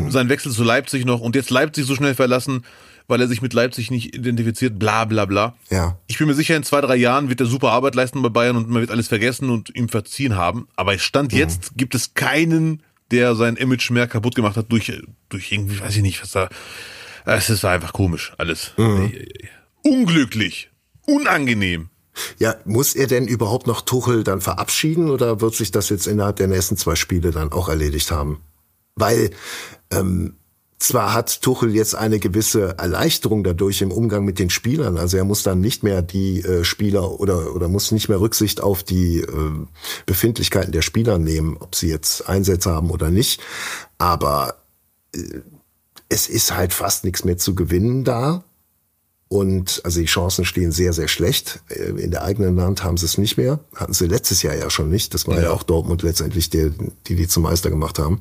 [0.09, 2.65] Sein Wechsel zu Leipzig noch und jetzt Leipzig so schnell verlassen,
[3.07, 5.55] weil er sich mit Leipzig nicht identifiziert, bla bla bla.
[5.69, 5.97] Ja.
[6.07, 8.55] Ich bin mir sicher, in zwei, drei Jahren wird er super Arbeit leisten bei Bayern
[8.55, 10.67] und man wird alles vergessen und ihm verziehen haben.
[10.75, 14.91] Aber Stand jetzt gibt es keinen, der sein Image mehr kaputt gemacht hat durch,
[15.29, 16.49] durch irgendwie, weiß ich nicht, was da.
[17.25, 18.73] Es ist einfach komisch, alles.
[19.83, 20.69] Unglücklich.
[21.07, 21.89] Unangenehm.
[22.39, 26.37] Ja, muss er denn überhaupt noch Tuchel dann verabschieden oder wird sich das jetzt innerhalb
[26.37, 28.41] der nächsten zwei Spiele dann auch erledigt haben?
[28.95, 29.31] Weil
[29.91, 30.37] ähm,
[30.77, 35.23] zwar hat Tuchel jetzt eine gewisse Erleichterung dadurch im Umgang mit den Spielern, also er
[35.23, 39.19] muss dann nicht mehr die äh, Spieler oder oder muss nicht mehr Rücksicht auf die
[39.19, 39.51] äh,
[40.05, 43.41] Befindlichkeiten der Spieler nehmen, ob sie jetzt Einsätze haben oder nicht,
[43.97, 44.55] aber
[45.15, 45.19] äh,
[46.09, 48.43] es ist halt fast nichts mehr zu gewinnen da.
[49.27, 51.61] Und also die Chancen stehen sehr, sehr schlecht.
[51.69, 53.59] Äh, In der eigenen Land haben sie es nicht mehr.
[53.75, 55.15] Hatten sie letztes Jahr ja schon nicht.
[55.15, 55.51] Das war ja, Ja.
[55.51, 56.71] auch Dortmund letztendlich, die,
[57.07, 58.19] die die zum Meister gemacht haben.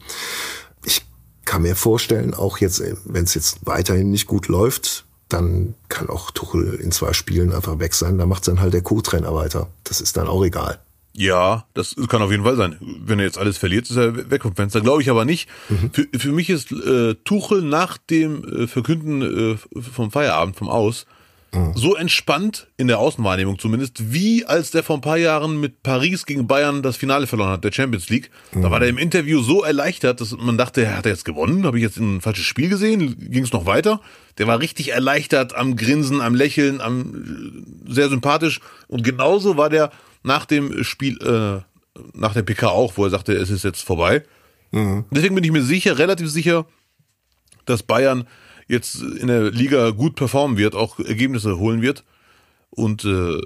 [1.45, 6.31] Kann mir vorstellen, auch jetzt, wenn es jetzt weiterhin nicht gut läuft, dann kann auch
[6.31, 8.19] Tuchel in zwei Spielen einfach weg sein.
[8.19, 9.69] Da macht dann halt der Co-Trainer weiter.
[9.85, 10.79] Das ist dann auch egal.
[11.17, 12.77] Ja, das kann auf jeden Fall sein.
[12.81, 14.81] Wenn er jetzt alles verliert, ist er weg vom Fenster.
[14.81, 15.49] Glaube ich aber nicht.
[15.93, 21.07] Für, für mich ist äh, Tuchel nach dem äh, Verkünden äh, vom Feierabend, vom Aus,
[21.75, 26.27] so entspannt in der Außenwahrnehmung zumindest, wie als der vor ein paar Jahren mit Paris
[26.27, 28.31] gegen Bayern das Finale verloren hat, der Champions League.
[28.53, 31.65] Da war der im Interview so erleichtert, dass man dachte, er hat er jetzt gewonnen?
[31.67, 33.17] Habe ich jetzt ein falsches Spiel gesehen?
[33.31, 34.01] Ging es noch weiter?
[34.39, 38.61] Der war richtig erleichtert am Grinsen, am Lächeln, am sehr sympathisch.
[38.89, 39.91] Und genauso war der
[40.23, 41.63] nach dem Spiel, äh,
[42.15, 44.25] nach der PK auch, wo er sagte, es ist jetzt vorbei.
[45.13, 46.67] Deswegen bin ich mir sicher, relativ sicher,
[47.65, 48.27] dass Bayern
[48.69, 52.05] jetzt in der Liga gut performen wird, auch Ergebnisse holen wird
[52.71, 53.41] und äh,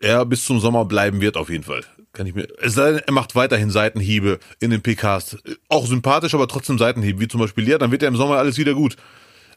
[0.00, 1.84] er bis zum Sommer bleiben wird auf jeden Fall.
[2.12, 2.48] Kann ich mir.
[2.60, 5.36] Es sei denn, er macht weiterhin Seitenhiebe in den PKs.
[5.68, 8.56] Auch sympathisch, aber trotzdem Seitenhiebe, wie zum Beispiel Leer, dann wird er im Sommer alles
[8.58, 8.96] wieder gut.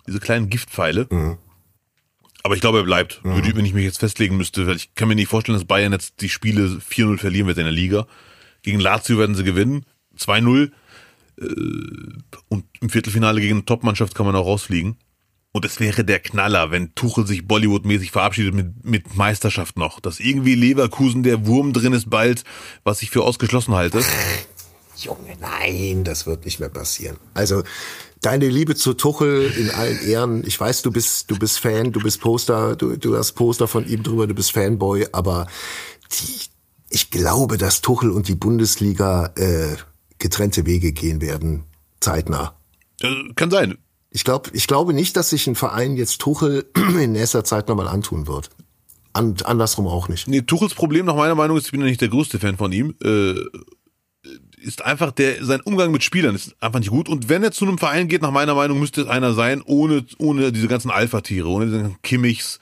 [0.07, 1.07] Diese kleinen Giftpfeile.
[2.43, 3.21] Aber ich glaube, er bleibt.
[3.23, 5.65] Würde, ich- wenn ich mich jetzt festlegen müsste, weil ich kann mir nicht vorstellen, dass
[5.67, 8.07] Bayern jetzt die Spiele 4-0 verlieren wird in der Liga.
[8.61, 9.85] Gegen Lazio werden sie gewinnen.
[10.17, 10.71] 2-0.
[11.39, 14.97] Äh, Und im Viertelfinale gegen eine Topmannschaft kann man auch rausfliegen.
[15.51, 19.99] Und es wäre der Knaller, wenn Tuchel sich Bollywood-mäßig verabschiedet mit, mit Meisterschaft noch.
[19.99, 22.43] Dass irgendwie Leverkusen der Wurm drin ist bald,
[22.83, 24.03] was ich für ausgeschlossen halte.
[24.95, 27.17] Junge, nein, das wird nicht mehr passieren.
[27.33, 27.63] Also
[28.21, 30.43] deine Liebe zu Tuchel in allen Ehren.
[30.45, 33.87] Ich weiß, du bist, du bist Fan, du bist Poster, du, du hast Poster von
[33.87, 35.47] ihm drüber, du bist Fanboy, aber
[36.11, 36.49] die,
[36.89, 39.77] ich glaube, dass Tuchel und die Bundesliga äh,
[40.19, 41.63] getrennte Wege gehen werden,
[41.99, 42.55] zeitnah.
[43.35, 43.77] Kann sein.
[44.11, 46.65] Ich glaube, ich glaube nicht, dass sich ein Verein jetzt Tuchel
[46.99, 48.49] in nächster Zeit nochmal antun wird.
[49.13, 50.27] Und andersrum auch nicht.
[50.27, 52.71] Nee, Tuchels Problem nach meiner Meinung ist, ich bin ja nicht der größte Fan von
[52.71, 53.33] ihm, äh,
[54.61, 57.09] ist einfach der, sein Umgang mit Spielern ist einfach nicht gut.
[57.09, 60.05] Und wenn er zu einem Verein geht, nach meiner Meinung, müsste es einer sein, ohne,
[60.17, 62.59] ohne diese ganzen Alpha-Tiere, ohne diese ganzen Kimmichs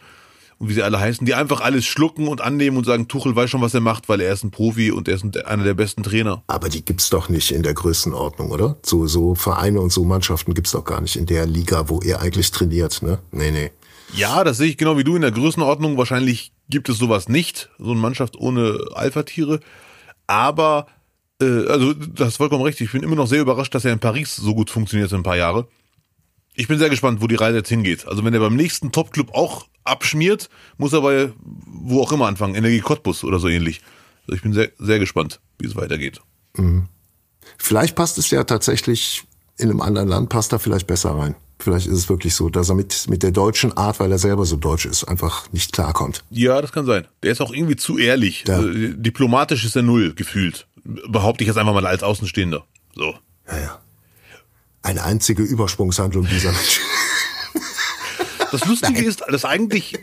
[0.60, 3.50] und wie sie alle heißen, die einfach alles schlucken und annehmen und sagen, Tuchel weiß
[3.50, 5.76] schon, was er macht, weil er ist ein Profi und er ist ein, einer der
[5.76, 6.44] besten Trainer.
[6.48, 8.78] Aber die gibt's doch nicht in der Größenordnung, oder?
[8.84, 12.22] So, so Vereine und so Mannschaften gibt's doch gar nicht in der Liga, wo er
[12.22, 13.20] eigentlich trainiert, ne?
[13.32, 13.72] Nee, nee.
[14.16, 15.98] Ja, das sehe ich genau wie du in der Größenordnung.
[15.98, 19.60] Wahrscheinlich gibt es sowas nicht, so eine Mannschaft ohne Alpha-Tiere.
[20.28, 20.88] Aber,
[21.42, 22.88] äh, also, das ist vollkommen richtig.
[22.88, 25.24] Ich bin immer noch sehr überrascht, dass er in Paris so gut funktioniert in ein
[25.24, 25.68] paar Jahre.
[26.56, 28.08] Ich bin sehr gespannt, wo die Reise jetzt hingeht.
[28.08, 31.32] Also, wenn er beim nächsten Top-Club auch abschmiert, muss er bei
[31.66, 32.56] wo auch immer anfangen.
[32.56, 33.82] Energie Cottbus oder so ähnlich.
[34.24, 36.22] Also, ich bin sehr, sehr gespannt, wie es weitergeht.
[37.58, 39.24] Vielleicht passt es ja tatsächlich
[39.58, 41.36] in einem anderen Land, passt er vielleicht besser rein.
[41.60, 44.46] Vielleicht ist es wirklich so, dass er mit, mit der deutschen Art, weil er selber
[44.46, 46.24] so deutsch ist, einfach nicht klarkommt.
[46.30, 47.08] Ja, das kann sein.
[47.24, 48.44] Der ist auch irgendwie zu ehrlich.
[48.48, 48.62] Ja.
[48.62, 50.68] Äh, diplomatisch ist er null, gefühlt.
[50.84, 52.64] Behaupte ich jetzt einfach mal als Außenstehender.
[52.96, 53.16] So.
[53.48, 53.80] Ja, ja.
[54.84, 56.80] Eine einzige Übersprungshandlung dieser Mensch.
[58.52, 59.98] Das Lustige ist, dass eigentlich,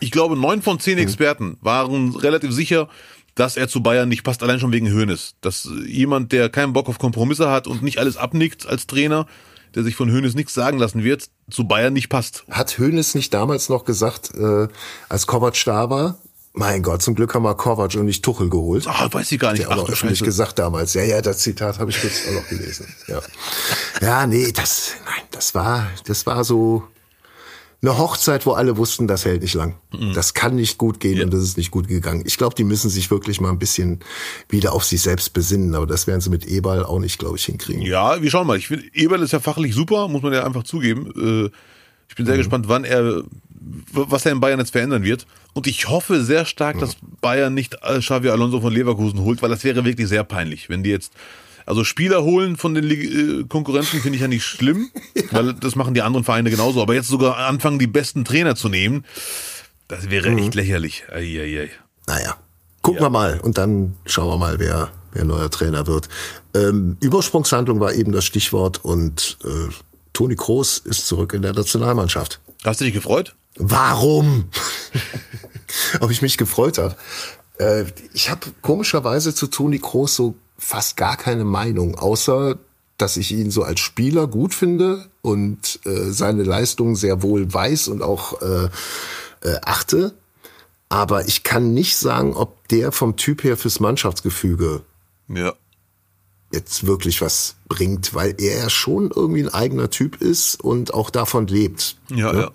[0.00, 2.88] ich glaube, neun von zehn Experten waren relativ sicher,
[3.34, 5.34] dass er zu Bayern nicht passt, allein schon wegen Hoeneß.
[5.40, 9.26] Dass jemand, der keinen Bock auf Kompromisse hat und nicht alles abnickt als Trainer,
[9.74, 12.44] der sich von Hoeneß nichts sagen lassen wird, zu Bayern nicht passt.
[12.50, 14.68] Hat Hoeneß nicht damals noch gesagt, äh,
[15.08, 16.18] als Kovac da war,
[16.54, 18.86] mein Gott, zum Glück haben wir Kovac und nicht Tuchel geholt.
[18.86, 19.62] Ah, weiß ich gar nicht.
[19.62, 20.26] Der auch noch du öffentlich Scheiße.
[20.26, 20.92] gesagt damals.
[20.92, 22.86] Ja, ja, das Zitat habe ich kurz auch noch gelesen.
[23.06, 23.20] Ja.
[24.02, 26.82] ja, nee, das, nein, das war, das war so
[27.82, 29.74] eine Hochzeit, wo alle wussten, das hält nicht lang.
[30.14, 32.22] Das kann nicht gut gehen und das ist nicht gut gegangen.
[32.26, 34.00] Ich glaube, die müssen sich wirklich mal ein bisschen
[34.48, 37.44] wieder auf sich selbst besinnen, aber das werden sie mit Eberl auch nicht, glaube ich,
[37.44, 37.82] hinkriegen.
[37.82, 38.56] Ja, wir schauen mal.
[38.56, 41.10] Ich finde, Eberl ist ja fachlich super, muss man ja einfach zugeben.
[41.46, 41.50] Äh,
[42.08, 43.22] Ich bin sehr gespannt, wann er
[43.92, 45.26] was er in Bayern jetzt verändern wird.
[45.52, 49.50] Und ich hoffe sehr stark, dass Bayern nicht äh, Xavi Alonso von Leverkusen holt, weil
[49.50, 51.12] das wäre wirklich sehr peinlich, wenn die jetzt
[51.66, 54.90] also Spieler holen von den äh, Konkurrenten finde ich ja nicht schlimm,
[55.30, 56.82] weil das machen die anderen Vereine genauso.
[56.82, 59.04] Aber jetzt sogar anfangen, die besten Trainer zu nehmen,
[59.88, 61.04] das wäre echt lächerlich.
[61.10, 61.70] Eieiei.
[62.06, 62.36] Naja,
[62.80, 66.08] gucken wir mal und dann schauen wir mal, wer, wer neuer Trainer wird.
[66.54, 69.72] Ähm, Übersprungshandlung war eben das Stichwort und äh,
[70.12, 72.40] Toni Kroos ist zurück in der Nationalmannschaft.
[72.64, 73.34] Hast du dich gefreut?
[73.56, 74.48] Warum?
[76.00, 76.96] Ob ich mich gefreut habe?
[77.58, 82.58] Äh, ich habe komischerweise zu Toni Kroos so fast gar keine Meinung, außer
[82.98, 87.88] dass ich ihn so als Spieler gut finde und äh, seine Leistung sehr wohl weiß
[87.88, 88.68] und auch äh,
[89.42, 90.14] äh, achte.
[90.88, 94.82] Aber ich kann nicht sagen, ob der vom Typ her fürs Mannschaftsgefüge
[95.28, 95.54] Ja.
[96.52, 101.10] jetzt wirklich was bringt, weil er ja schon irgendwie ein eigener Typ ist und auch
[101.10, 101.96] davon lebt.
[102.10, 102.50] Ja, ja.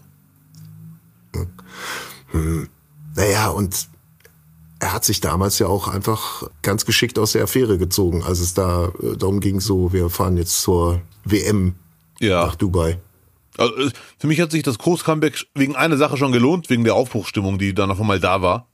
[3.15, 3.87] Naja, und
[4.79, 8.53] er hat sich damals ja auch einfach ganz geschickt aus der Affäre gezogen, als es
[8.53, 11.75] da äh, darum ging, so, wir fahren jetzt zur WM
[12.19, 12.45] Ja.
[12.45, 12.99] nach Dubai.
[13.57, 13.73] Also,
[14.19, 17.73] für mich hat sich das Groß-Comeback wegen einer Sache schon gelohnt, wegen der Aufbruchsstimmung, die
[17.73, 18.67] dann auf einmal da war.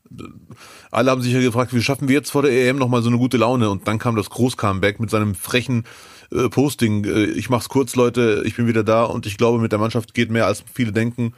[0.91, 3.17] Alle haben sich ja gefragt, wie schaffen wir jetzt vor der EM nochmal so eine
[3.17, 3.69] gute Laune?
[3.69, 5.85] Und dann kam das Groß-Comeback mit seinem frechen
[6.31, 7.05] äh, Posting.
[7.05, 10.13] Äh, ich mach's kurz, Leute, ich bin wieder da und ich glaube, mit der Mannschaft
[10.13, 11.33] geht mehr, als viele denken.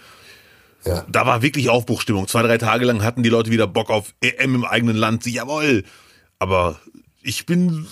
[0.85, 1.05] Ja.
[1.09, 2.27] Da war wirklich Aufbruchstimmung.
[2.27, 5.25] Zwei, drei Tage lang hatten die Leute wieder Bock auf EM im eigenen Land.
[5.25, 5.83] Jawohl.
[6.39, 6.79] Aber
[7.21, 7.87] ich bin,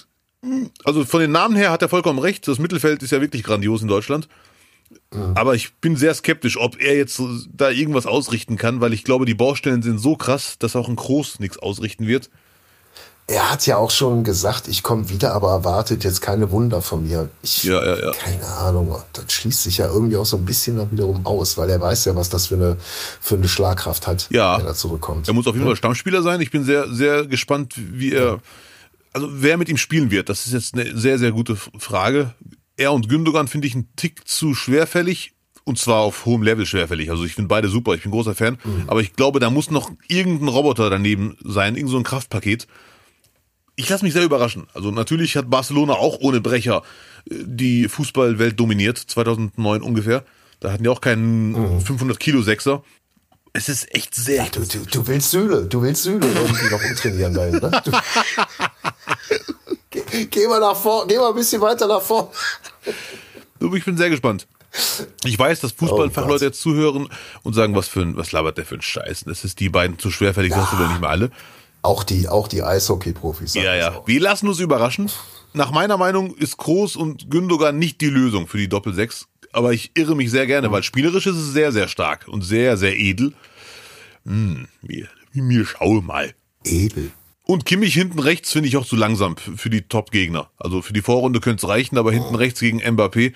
[0.83, 2.47] also von den Namen her hat er vollkommen recht.
[2.47, 4.27] Das Mittelfeld ist ja wirklich grandios in Deutschland.
[5.35, 7.21] Aber ich bin sehr skeptisch, ob er jetzt
[7.51, 10.95] da irgendwas ausrichten kann, weil ich glaube, die Baustellen sind so krass, dass auch ein
[10.95, 12.29] Groß nichts ausrichten wird.
[13.27, 17.07] Er hat ja auch schon gesagt, ich komme wieder, aber erwartet jetzt keine Wunder von
[17.07, 17.29] mir.
[17.41, 18.11] Ich, Ja, ja, ja.
[18.11, 18.95] Keine Ahnung.
[19.13, 22.03] Das schließt sich ja irgendwie auch so ein bisschen dann wiederum aus, weil er weiß
[22.05, 22.77] ja, was das für eine,
[23.21, 24.57] für eine Schlagkraft hat, Ja.
[24.59, 25.27] wenn er zurückkommt.
[25.27, 26.41] Er muss auf jeden Fall Stammspieler sein.
[26.41, 28.39] Ich bin sehr, sehr gespannt, wie er,
[29.13, 30.27] also wer mit ihm spielen wird.
[30.27, 32.33] Das ist jetzt eine sehr, sehr gute Frage.
[32.75, 35.31] Er und Gündogan finde ich einen Tick zu schwerfällig.
[35.65, 37.09] Und zwar auf hohem Level schwerfällig.
[37.09, 38.57] Also ich finde beide super, ich bin großer Fan.
[38.87, 42.67] Aber ich glaube, da muss noch irgendein Roboter daneben sein, irgend so ein Kraftpaket.
[43.75, 44.67] Ich lasse mich sehr überraschen.
[44.73, 46.83] Also natürlich hat Barcelona auch ohne Brecher
[47.29, 50.23] äh, die Fußballwelt dominiert, 2009 ungefähr.
[50.59, 52.83] Da hatten die auch keinen 500 Kilo Sechser.
[53.51, 54.45] Es ist echt sehr.
[54.45, 57.81] Du, du, du willst Süle, du willst Süle irgendwie noch umtrainieren ne?
[57.85, 57.91] Du,
[59.91, 62.29] geh, geh mal nach vorne, geh mal ein bisschen weiter nach vorne.
[63.59, 64.47] Du, Ich bin sehr gespannt.
[65.23, 67.07] Ich weiß, dass Fußballfachleute Oh jetzt zuhören
[67.43, 69.25] und sagen, was für ein, was labert der für ein Scheiß?
[69.25, 71.29] Das ist die beiden zu schwerfällig, das hast du doch nicht mehr alle.
[71.83, 73.53] Auch die, auch die Eishockey-Profis.
[73.53, 73.91] Ja, ja.
[73.91, 74.07] auch.
[74.07, 75.11] Wir lassen uns überraschen.
[75.53, 79.25] Nach meiner Meinung ist Groß und Gündogan nicht die Lösung für die Doppel-6.
[79.51, 82.77] Aber ich irre mich sehr gerne, weil spielerisch ist es sehr, sehr stark und sehr,
[82.77, 83.33] sehr edel.
[84.25, 86.33] Hm, mir, mir schau mal.
[86.63, 87.11] Edel.
[87.45, 90.49] Und Kimmich hinten rechts finde ich auch zu langsam für die Top-Gegner.
[90.57, 93.33] Also für die Vorrunde könnte es reichen, aber hinten rechts gegen Mbappé,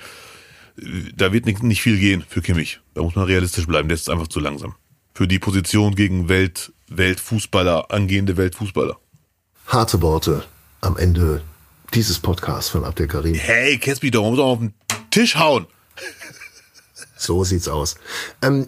[0.77, 0.85] äh,
[1.15, 2.79] da wird nicht, nicht viel gehen für Kimmich.
[2.93, 4.75] Da muss man realistisch bleiben, der ist einfach zu langsam.
[5.13, 8.97] Für die Position gegen Welt, Weltfußballer, angehende Weltfußballer.
[9.67, 10.43] Harte Worte
[10.81, 11.41] am Ende
[11.93, 13.35] dieses Podcasts von Abdel Karim.
[13.35, 14.73] Hey, Kespi, doch, muss auch auf den
[15.11, 15.65] Tisch hauen.
[17.19, 17.95] So sieht's aus.
[18.43, 18.67] Ähm,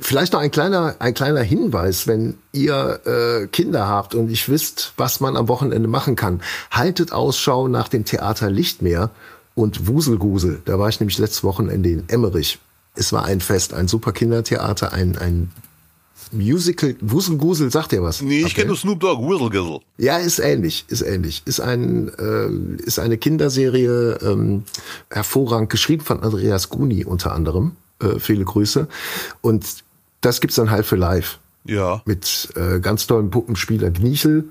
[0.00, 4.94] vielleicht noch ein kleiner, ein kleiner Hinweis, wenn ihr äh, Kinder habt und nicht wisst,
[4.96, 6.40] was man am Wochenende machen kann.
[6.70, 9.10] Haltet Ausschau nach dem Theater Lichtmeer
[9.54, 10.62] und Wuselgusel.
[10.64, 12.58] Da war ich nämlich letztes Wochenende in Emmerich.
[12.94, 15.50] Es war ein Fest, ein super Kindertheater, ein, ein
[16.32, 16.94] Musical.
[17.00, 18.22] Wuselgusel, sagt ihr was?
[18.22, 18.54] Nee, ich Abdel?
[18.56, 19.80] kenne nur Snoop Dogg, Gizzle.
[19.98, 21.42] Ja, ist ähnlich, ist ähnlich.
[21.44, 24.64] Ist ein äh, ist eine Kinderserie, ähm,
[25.10, 27.72] hervorragend geschrieben von Andreas Guni unter anderem.
[28.02, 28.88] Äh, viele Grüße.
[29.40, 29.66] Und
[30.20, 32.02] das gibt's dann halt für live Ja.
[32.04, 34.50] mit äh, ganz tollen Puppenspieler Gnichel.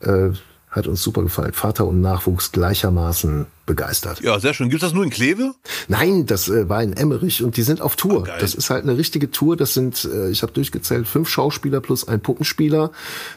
[0.00, 0.30] Äh,
[0.70, 1.52] hat uns super gefallen.
[1.52, 3.46] Vater und Nachwuchs gleichermaßen
[3.76, 4.20] begeistert.
[4.20, 4.68] Ja, sehr schön.
[4.68, 5.54] Gibt's das nur in Kleve?
[5.88, 8.28] Nein, das äh, war in Emmerich und die sind auf Tour.
[8.28, 9.56] Ah, das ist halt eine richtige Tour.
[9.56, 12.90] Das sind, äh, ich habe durchgezählt, fünf Schauspieler plus ein Puppenspieler.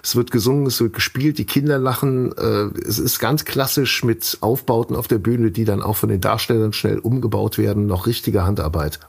[0.03, 2.33] Es wird gesungen, es wird gespielt, die Kinder lachen.
[2.38, 6.19] Äh, es ist ganz klassisch mit Aufbauten auf der Bühne, die dann auch von den
[6.19, 7.86] Darstellern schnell umgebaut werden.
[7.86, 8.99] Noch richtige Handarbeit.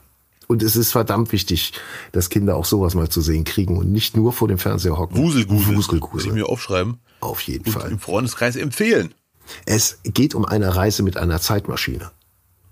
[0.47, 1.72] Und es ist verdammt wichtig,
[2.12, 5.16] dass Kinder auch sowas mal zu sehen kriegen und nicht nur vor dem Fernseher hocken.
[5.16, 5.66] Wuselgusel.
[5.66, 6.33] Will ich Wuselgusel.
[6.33, 6.99] mir aufschreiben.
[7.18, 7.91] Auf jeden Und Fall.
[7.91, 9.12] im Freundeskreis empfehlen.
[9.65, 12.11] Es geht um eine Reise mit einer Zeitmaschine.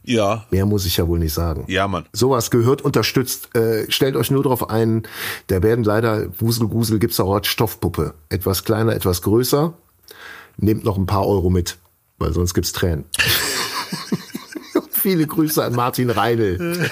[0.04, 0.44] Ja.
[0.50, 1.64] Mehr muss ich ja wohl nicht sagen.
[1.66, 2.04] Ja, Mann.
[2.12, 3.54] Sowas gehört unterstützt.
[3.54, 5.04] Äh, stellt euch nur darauf ein,
[5.46, 8.14] da werden leider Wuselgusel gibt's auch als Stoffpuppe.
[8.28, 9.72] Etwas kleiner, etwas größer.
[10.56, 11.78] Nehmt noch ein paar Euro mit,
[12.18, 13.04] weil sonst gibt's Tränen.
[15.04, 16.88] Viele Grüße an Martin Reinl,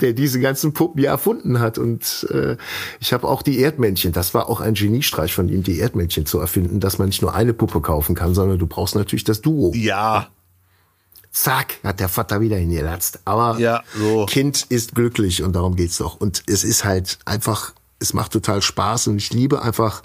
[0.00, 1.78] der diese ganzen Puppen ja erfunden hat.
[1.78, 2.56] Und äh,
[3.00, 4.12] ich habe auch die Erdmännchen.
[4.12, 7.34] Das war auch ein Geniestreich von ihm, die Erdmännchen zu erfinden, dass man nicht nur
[7.34, 9.72] eine Puppe kaufen kann, sondern du brauchst natürlich das Duo.
[9.74, 10.28] Ja.
[11.32, 13.18] Zack, hat der Vater wieder hingelatzt.
[13.24, 14.26] Aber Ja, so.
[14.26, 16.20] Kind ist glücklich und darum geht's doch.
[16.20, 20.02] Und es ist halt einfach, es macht total Spaß und ich liebe einfach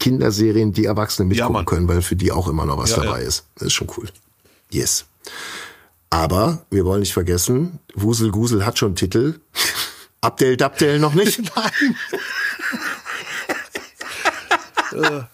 [0.00, 1.66] Kinderserien, die Erwachsene mitgucken Mann.
[1.66, 3.28] können, weil für die auch immer noch was Ja, dabei ja.
[3.28, 3.44] ist.
[3.56, 4.08] Das ist schon cool.
[4.70, 5.04] Yes.
[6.10, 9.40] Aber wir wollen nicht vergessen, Wusel Gusel hat schon Titel.
[10.20, 11.40] Abdel Dabdel noch nicht.
[14.92, 15.26] Nein.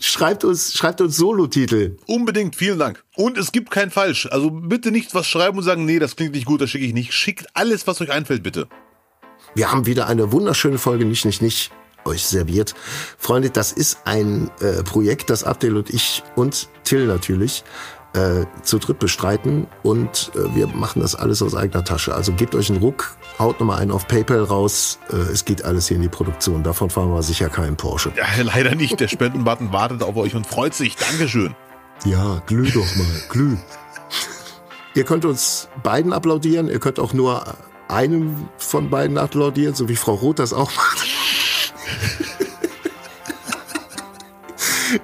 [0.00, 1.96] Schreibt uns, schreibt uns Solo-Titel.
[2.06, 3.02] Unbedingt, vielen Dank.
[3.16, 4.28] Und es gibt kein Falsch.
[4.30, 6.92] Also bitte nicht was schreiben und sagen, nee, das klingt nicht gut, das schicke ich
[6.92, 7.14] nicht.
[7.14, 8.68] Schickt alles, was euch einfällt, bitte.
[9.54, 11.70] Wir haben wieder eine wunderschöne Folge nicht, nicht, nicht
[12.04, 12.74] euch serviert.
[13.18, 17.64] Freunde, das ist ein äh, Projekt, das Abdel und ich und Till natürlich
[18.14, 22.14] äh, zu dritt bestreiten und äh, wir machen das alles aus eigener Tasche.
[22.14, 24.98] Also gebt euch einen Ruck, haut nochmal einen auf PayPal raus.
[25.10, 26.62] Äh, es geht alles hier in die Produktion.
[26.62, 28.12] Davon fahren wir sicher keinen Porsche.
[28.16, 29.00] Ja, leider nicht.
[29.00, 30.96] Der Spendenbutton wartet auf euch und freut sich.
[30.96, 31.54] Dankeschön.
[32.04, 33.56] Ja, glüh doch mal, glüh.
[34.94, 37.44] ihr könnt uns beiden applaudieren, ihr könnt auch nur
[37.88, 41.06] einem von beiden applaudieren, so wie Frau Roth das auch macht.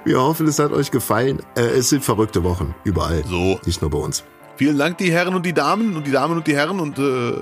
[0.03, 1.41] Wir hoffen, es hat euch gefallen.
[1.55, 3.23] Äh, es sind verrückte Wochen, überall.
[3.25, 3.59] So.
[3.65, 4.23] Nicht nur bei uns.
[4.57, 7.33] Vielen Dank, die Herren und die Damen und die Damen und die Herren und äh,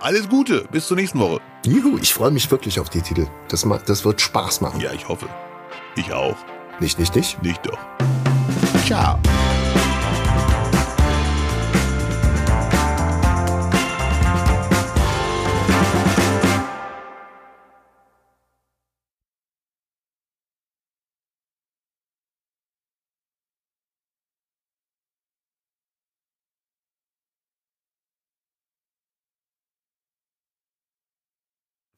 [0.00, 0.64] alles Gute.
[0.72, 1.40] Bis zur nächsten Woche.
[1.64, 3.26] Juhu, ich freue mich wirklich auf die Titel.
[3.48, 4.80] Das, das wird Spaß machen.
[4.80, 5.28] Ja, ich hoffe.
[5.96, 6.36] Ich auch.
[6.80, 7.42] Nicht, nicht, nicht?
[7.42, 7.78] Nicht doch.
[8.84, 9.18] Ciao.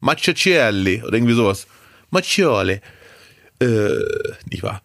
[0.08, 1.66] Macchiacelli oder irgendwie sowas.
[2.08, 2.80] Macchiole.
[3.60, 3.88] Äh,
[4.50, 4.80] nicht wahr?